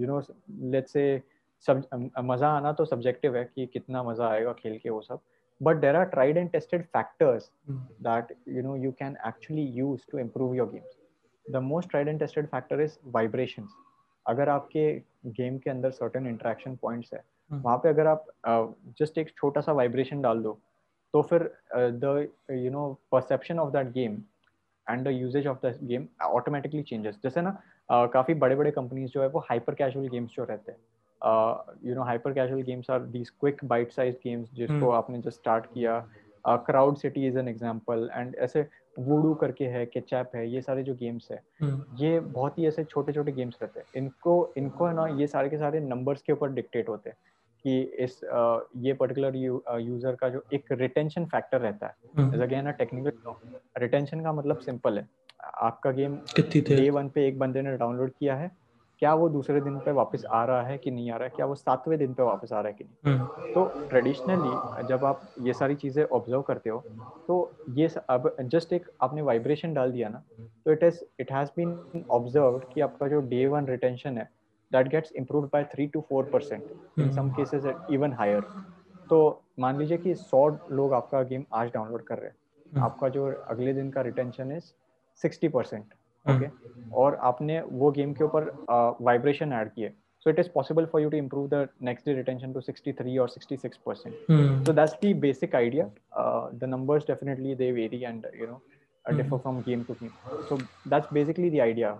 [0.00, 1.22] यू नो लेट्स से
[1.64, 5.20] सब मज़ा आना तो सब्जेक्टिव है कि कितना मज़ा आएगा खेल के वो सब
[5.60, 7.50] but there are tried and tested factors
[8.02, 10.96] that you know you can actually use to improve your games
[11.46, 13.74] the most tried and tested factor is vibrations
[14.26, 14.92] अगर आपके
[15.30, 17.64] गेम के अंदर सर्टन इंट्रैक्शन पॉइंट्स है hmm.
[17.64, 18.26] वहाँ पे अगर आप
[18.98, 20.58] just uh, एक छोटा सा वाइब्रेशन डाल दो
[21.14, 24.22] तो फिर the you know perception of that game
[24.86, 29.10] and the usages of the game automatically changes जैसे ना uh, काफ़ी बड़े बड़े कंपनीज़
[29.10, 30.78] जो है वो हाइपर कैजुअल गेम्स जो रहते हैं
[31.20, 34.94] you know hyper casual games are these quick bite size games जिसको hmm.
[34.94, 35.98] आपने जस्ट स्टार्ट किया।
[36.44, 38.66] Crowd City is an example and ऐसे
[38.98, 41.80] वूडू करके है केचैप है ये सारे जो गेम्स है hmm.
[42.00, 45.48] ये बहुत ही ऐसे छोटे छोटे गेम्स रहते हैं। इनको इनको है ना ये सारे
[45.48, 47.16] के सारे नंबर्स के ऊपर डिक्टेट होते हैं
[47.64, 52.70] कि इस uh, ये पर्टिकुलर यू, यूज़र का जो एक रिटेंशन फैक्टर रहता है। अगेन
[52.72, 53.12] टेक्निकल
[53.78, 55.08] रिटेंशन का मतलब सिंपल है।
[55.62, 58.50] आपका गेम डे वन पे एक बंदे ने डाउनलोड किया है
[59.02, 61.32] क्या वो दूसरे दिन पे वापस आ रहा है कि नहीं आ रहा है?
[61.36, 63.14] क्या वो सातवें दिन पे वापस आ रहा है कि नहीं?
[63.14, 66.82] हम्म। तो ट्रेडिशनली जब आप ये सारी चीज़ें ऑब्ज़र्व करते हो
[67.26, 67.36] तो
[67.76, 70.22] ये अब जस्ट एक आपने वाइब्रेशन डाल दिया ना
[70.64, 74.28] तो it is it has been observe कि आपका जो डे वन रिटेंशन है
[74.72, 78.40] that gets improve by three to four percent in some cases even higher
[79.10, 79.20] तो
[79.60, 82.36] मान लीजिए कि सौ लोग आपका गेम आज डाउनलोड कर रहे हैं।
[82.72, 84.72] हम्म। आपका जो अगले दिन का retention is
[85.22, 85.84] sixty percent
[86.28, 86.92] okay hmm.
[86.94, 88.50] और आपने वो गेम के ऊपर
[89.02, 89.88] वाइब्रेशन ऐड किए।
[90.26, 93.16] So it is possible for you to improve the next day retention to sixty three
[93.18, 95.90] और sixty six percent so that's the basic idea
[96.54, 98.60] the numbers definitely they vary and you know
[99.04, 100.10] differ from game to game
[100.48, 100.56] so
[100.88, 101.90] that's basically the idea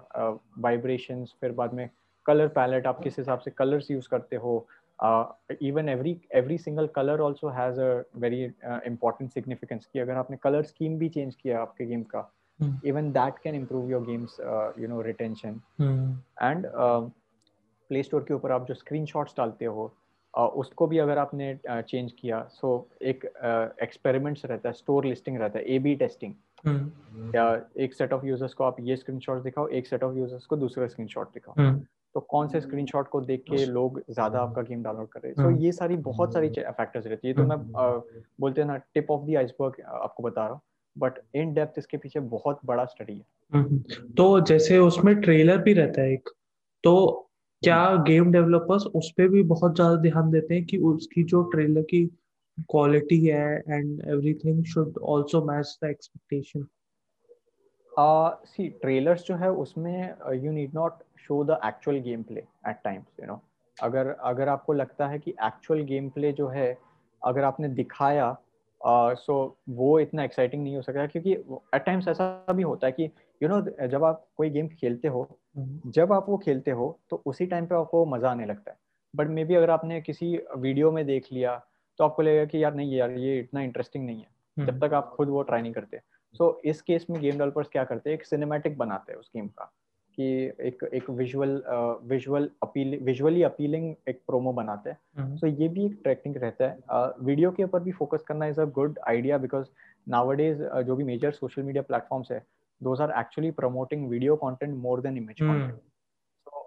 [0.61, 1.89] vibration फिर बाद में
[2.27, 4.66] colour palette आप किस हिसाब से colours use करते हो।
[5.62, 10.62] Even every every single colour also has a very important significance की अगर आपने कलर
[10.62, 12.20] स्कीम भी चेंज किया आपके गेम का
[12.63, 12.75] mm.
[12.85, 15.61] even that can improve your game's uh, you know retention.
[15.81, 16.17] Mm.
[16.43, 16.67] and
[17.91, 19.95] play uh, store के ऊपर आप जो स्क्रीनशॉट्स डालते हो
[20.39, 23.25] uh, उसको भी अगर आपने चेंज uh, किया सो so एक
[23.83, 26.35] एक्सपेरिमेंट्स uh, रहता है स्टोर लिस्टिंग रहता है ए बी टेस्टिंग
[27.35, 30.57] या एक सेट ऑफ़ यूज़र्स को आप ये स्क्रीनशॉट दिखाओ एक सेट ऑफ़ यूज़र्स को
[30.57, 31.55] दूसरा स्क्रीनशॉट दिखाओ.
[31.55, 31.79] Hmm.
[32.15, 35.45] तो कौन से स्क्रीनशॉट को देख के लोग ज़्यादा आपका गेम डाउनलोड कर रहे हैं?
[35.45, 37.59] सो so, ये सारी बहुत सारी फैक्टर्स रहती है। तो मैं
[38.41, 40.61] बोलते हैं ना टिप ऑफ़ द आइसबर्ग आपको बता रहा हूँ।
[40.99, 43.78] बट इन डेप्थ इसके पीछे बहुत बड़ा स्टडी है। हम्म,
[44.16, 46.28] तो जैसे उसमें ट्रेलर भी रहता है एक
[46.84, 47.22] तो
[47.62, 51.82] क्या गेम डेवलपर्स उस पर भी बहुत ज़्यादा ध्यान देते हैं कि उसकी जो ट्रेलर
[51.82, 52.05] की
[52.70, 56.66] क्वालिटी है and everything should also match the expectation
[58.47, 63.20] see trailers जो है उसमें you need not show the actual game play at times
[63.20, 63.40] you know
[63.76, 66.78] अगर अगर आपको लगता है कि एक्चुअल गेम प्ले जो है
[67.22, 68.36] अगर आपने दिखाया
[68.89, 71.32] सो uh, so, वो इतना एक्साइटिंग नहीं हो सकता क्योंकि
[71.74, 73.03] एट टाइम्स ऐसा भी होता है कि
[73.43, 75.91] यू you नो know, जब आप कोई गेम खेलते हो mm-hmm.
[75.91, 78.78] जब आप वो खेलते हो तो उसी टाइम पे आपको मज़ा आने लगता है
[79.16, 81.66] बट मे बी अगर आपने किसी वीडियो में देख लिया
[81.99, 84.37] तो आपको लगेगा कि यार नहीं यार ये इतना इंटरेस्टिंग नहीं है.
[84.66, 86.01] जब तक आप खुद वो ट्राई नहीं करते
[86.34, 89.30] सो so, इस केस में गेम डेवलपर्स क्या करते हैं एक सिनेमेटिक बनाते हैं उस
[89.37, 89.72] गेम का
[90.19, 90.27] कि
[90.69, 91.62] एक एक visual
[92.09, 96.37] visual appeal visually appealing एक प्रोमो बनाते हैं। सो हम्म। so ये भी एक टेक्निक
[96.37, 96.79] रहता है।
[97.21, 99.67] वीडियो uh, के ऊपर भी फोकस करना is a good idea because
[100.09, 102.45] nowadays जो भी मेजर सोशल मीडिया प्लेटफॉर्म्स है
[102.81, 105.81] those are actually promoting video content more than image content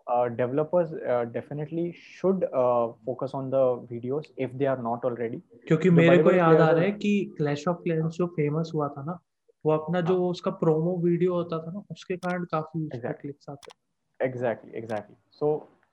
[0.10, 5.42] uh, developers uh, definitely should uh, focus on the videos if they are not already.
[5.68, 9.04] क्योंकि मेरे को याद आ रहा है कि क्लैश ऑफ़ क्लैंस जो famous हुआ था
[9.04, 9.20] ना
[9.66, 14.26] वो अपना जो हाँ। उसका प्रोमो वीडियो होता था ना उसके कारण काफ़ी क्लिक्स आते
[14.26, 15.52] exactly exactly so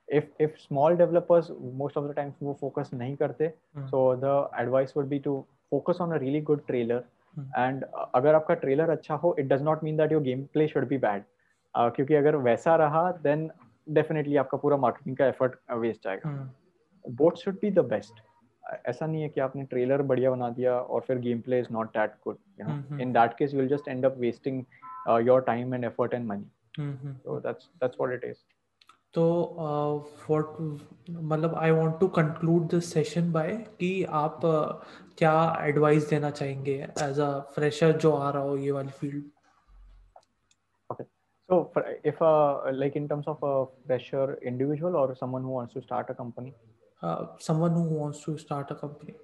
[0.09, 3.87] if if small developers most of the times वो focus नहीं करते hmm.
[3.87, 5.33] so the advice would be to
[5.73, 6.99] focus on a really good trailer
[7.37, 7.49] hmm.
[7.59, 10.89] and uh, अगर आपका ट्रेलर अच्छा हो it does not mean that your gameplay should
[10.93, 11.25] be bad
[11.75, 13.49] uh, क्योंकि अगर वैसा रहा then
[13.89, 16.31] डेफिनेटली आपका पूरा मार्केटिंग का एफर्ट वेस्ट uh, जाएगा
[17.05, 18.23] both should be the best
[18.87, 21.89] ऐसा नहीं है कि आपने ट्रेलर बढ़िया बना दिया और फिर game play is not
[21.97, 24.65] that good you know in that case you will just end up wasting
[25.27, 26.47] your time and effort and money
[26.79, 28.45] so that's that's what it is
[29.15, 29.25] तो
[29.59, 33.93] व्हाट uh, मतलब I want to conclude this session by कि
[34.25, 34.89] आप uh,
[35.19, 35.37] क्या
[35.69, 39.25] advice देना चाहेंगे as a fresher जो आ रहा हो ये वाली field
[41.49, 45.75] So, for, if uh, like in terms of a fresher individual or someone who wants
[45.75, 46.53] to start a company,
[47.03, 49.15] uh, someone who wants to start a company.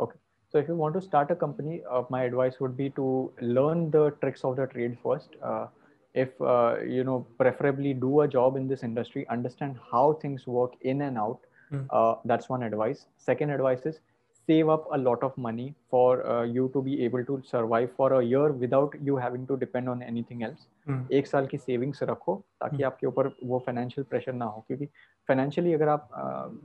[0.00, 0.18] Okay.
[0.50, 3.90] So, if you want to start a company, uh, my advice would be to learn
[3.90, 5.30] the tricks of the trade first.
[5.42, 5.66] Uh,
[6.14, 10.74] if uh, you know, preferably do a job in this industry, understand how things work
[10.82, 11.40] in and out.
[11.72, 12.18] Mm.
[12.26, 13.06] that's one advice.
[13.16, 14.00] Second advice is
[14.48, 18.12] save up a lot of money for uh, you to be able to survive for
[18.14, 20.66] a year without you having to depend on anything else.
[20.88, 21.00] Hmm.
[21.12, 22.86] एक साल की savings रखो ताकि hmm.
[22.86, 24.86] आपके ऊपर वो financial pressure ना हो क्योंकि
[25.28, 26.08] फाइनेंशियली अगर आप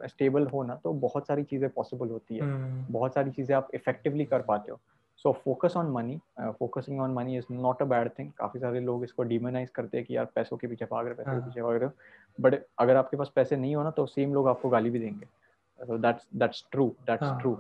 [0.06, 2.92] स्टेबल uh, हो ना तो बहुत सारी चीज़ें पॉसिबल होती है। Hmm.
[2.94, 4.80] बहुत सारी चीज़ें आप इफेक्टिवली कर पाते हो।
[5.18, 9.04] So focus on money focusing on money is not a bad thing काफ़ी सारे लोग
[9.04, 11.76] इसको डिमोनाइज करते हैं कि यार पैसों के पीछे भाग रहे पैसों के पीछे भाग
[11.76, 15.00] रहे बट अगर आपके पास पैसे नहीं हो ना तो सेम लोग आपको गाली भी
[15.00, 15.26] देंगे।
[15.86, 17.36] so that's that's true that's uh.
[17.42, 17.60] true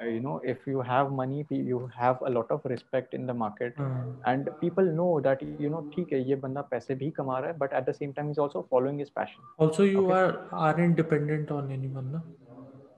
[0.00, 3.34] uh, you know if you have money you have a lot of respect in the
[3.34, 3.90] market uh.
[4.26, 7.60] and people know that you know theek hai ye banda paise bhi kama raha hai
[7.64, 10.20] but at the same time he's also following his passion also you okay?
[10.20, 12.22] are aren't dependent on anyone na?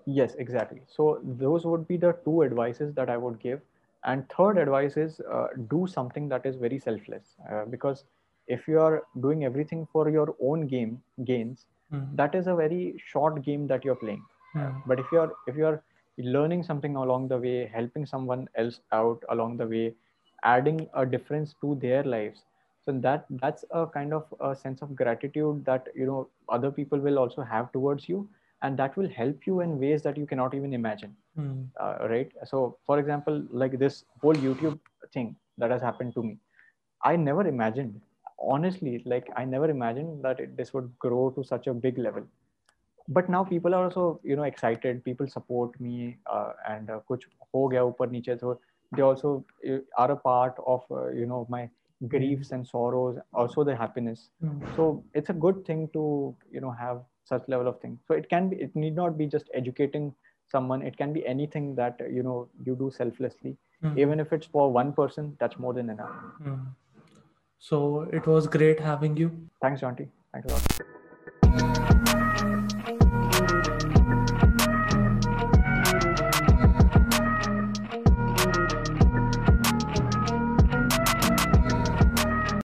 [0.07, 3.63] yes exactly so those would be the two advices that i would give
[4.05, 8.05] and third advice is uh, do something that is very selfless uh, because
[8.47, 12.17] if you are doing everything for your own game gains mm-hmm.
[12.17, 14.23] that is a very short game that you're playing
[14.55, 14.71] Hmm.
[14.87, 15.83] but if you're if you're
[16.19, 19.95] learning something along the way helping someone else out along the way
[20.45, 22.43] adding a difference to their lives
[22.85, 26.99] so that that's a kind of a sense of gratitude that you know other people
[26.99, 28.29] will also have towards you
[28.63, 31.67] and that will help you in ways that you cannot even imagine mm.
[31.81, 34.79] uh, right so for example like this whole youtube
[35.13, 36.39] thing that has happened to me
[37.03, 38.01] i never imagined
[38.39, 42.27] honestly like i never imagined that it, this would grow to such a big level
[43.09, 45.05] but now people are also you know excited.
[45.05, 48.59] People support me uh, and uh, kuch ho gaya upar niche so
[48.97, 51.69] they also uh, are a part of uh, you know my
[52.09, 54.29] griefs and sorrows also the happiness.
[54.43, 54.77] Mm.
[54.77, 58.29] so it's a good thing to you know have such level of thing so it
[58.29, 60.15] can be it need not be just educating
[60.47, 60.83] someone.
[60.83, 63.57] It can be anything that you know you do selflessly.
[63.85, 63.99] Mm.
[64.03, 66.13] even if it's for one person that's more than enough.
[66.43, 66.61] Mm.
[67.59, 67.81] so
[68.19, 69.31] it was great having you.
[69.61, 71.03] Thanks Jonty thanks a lot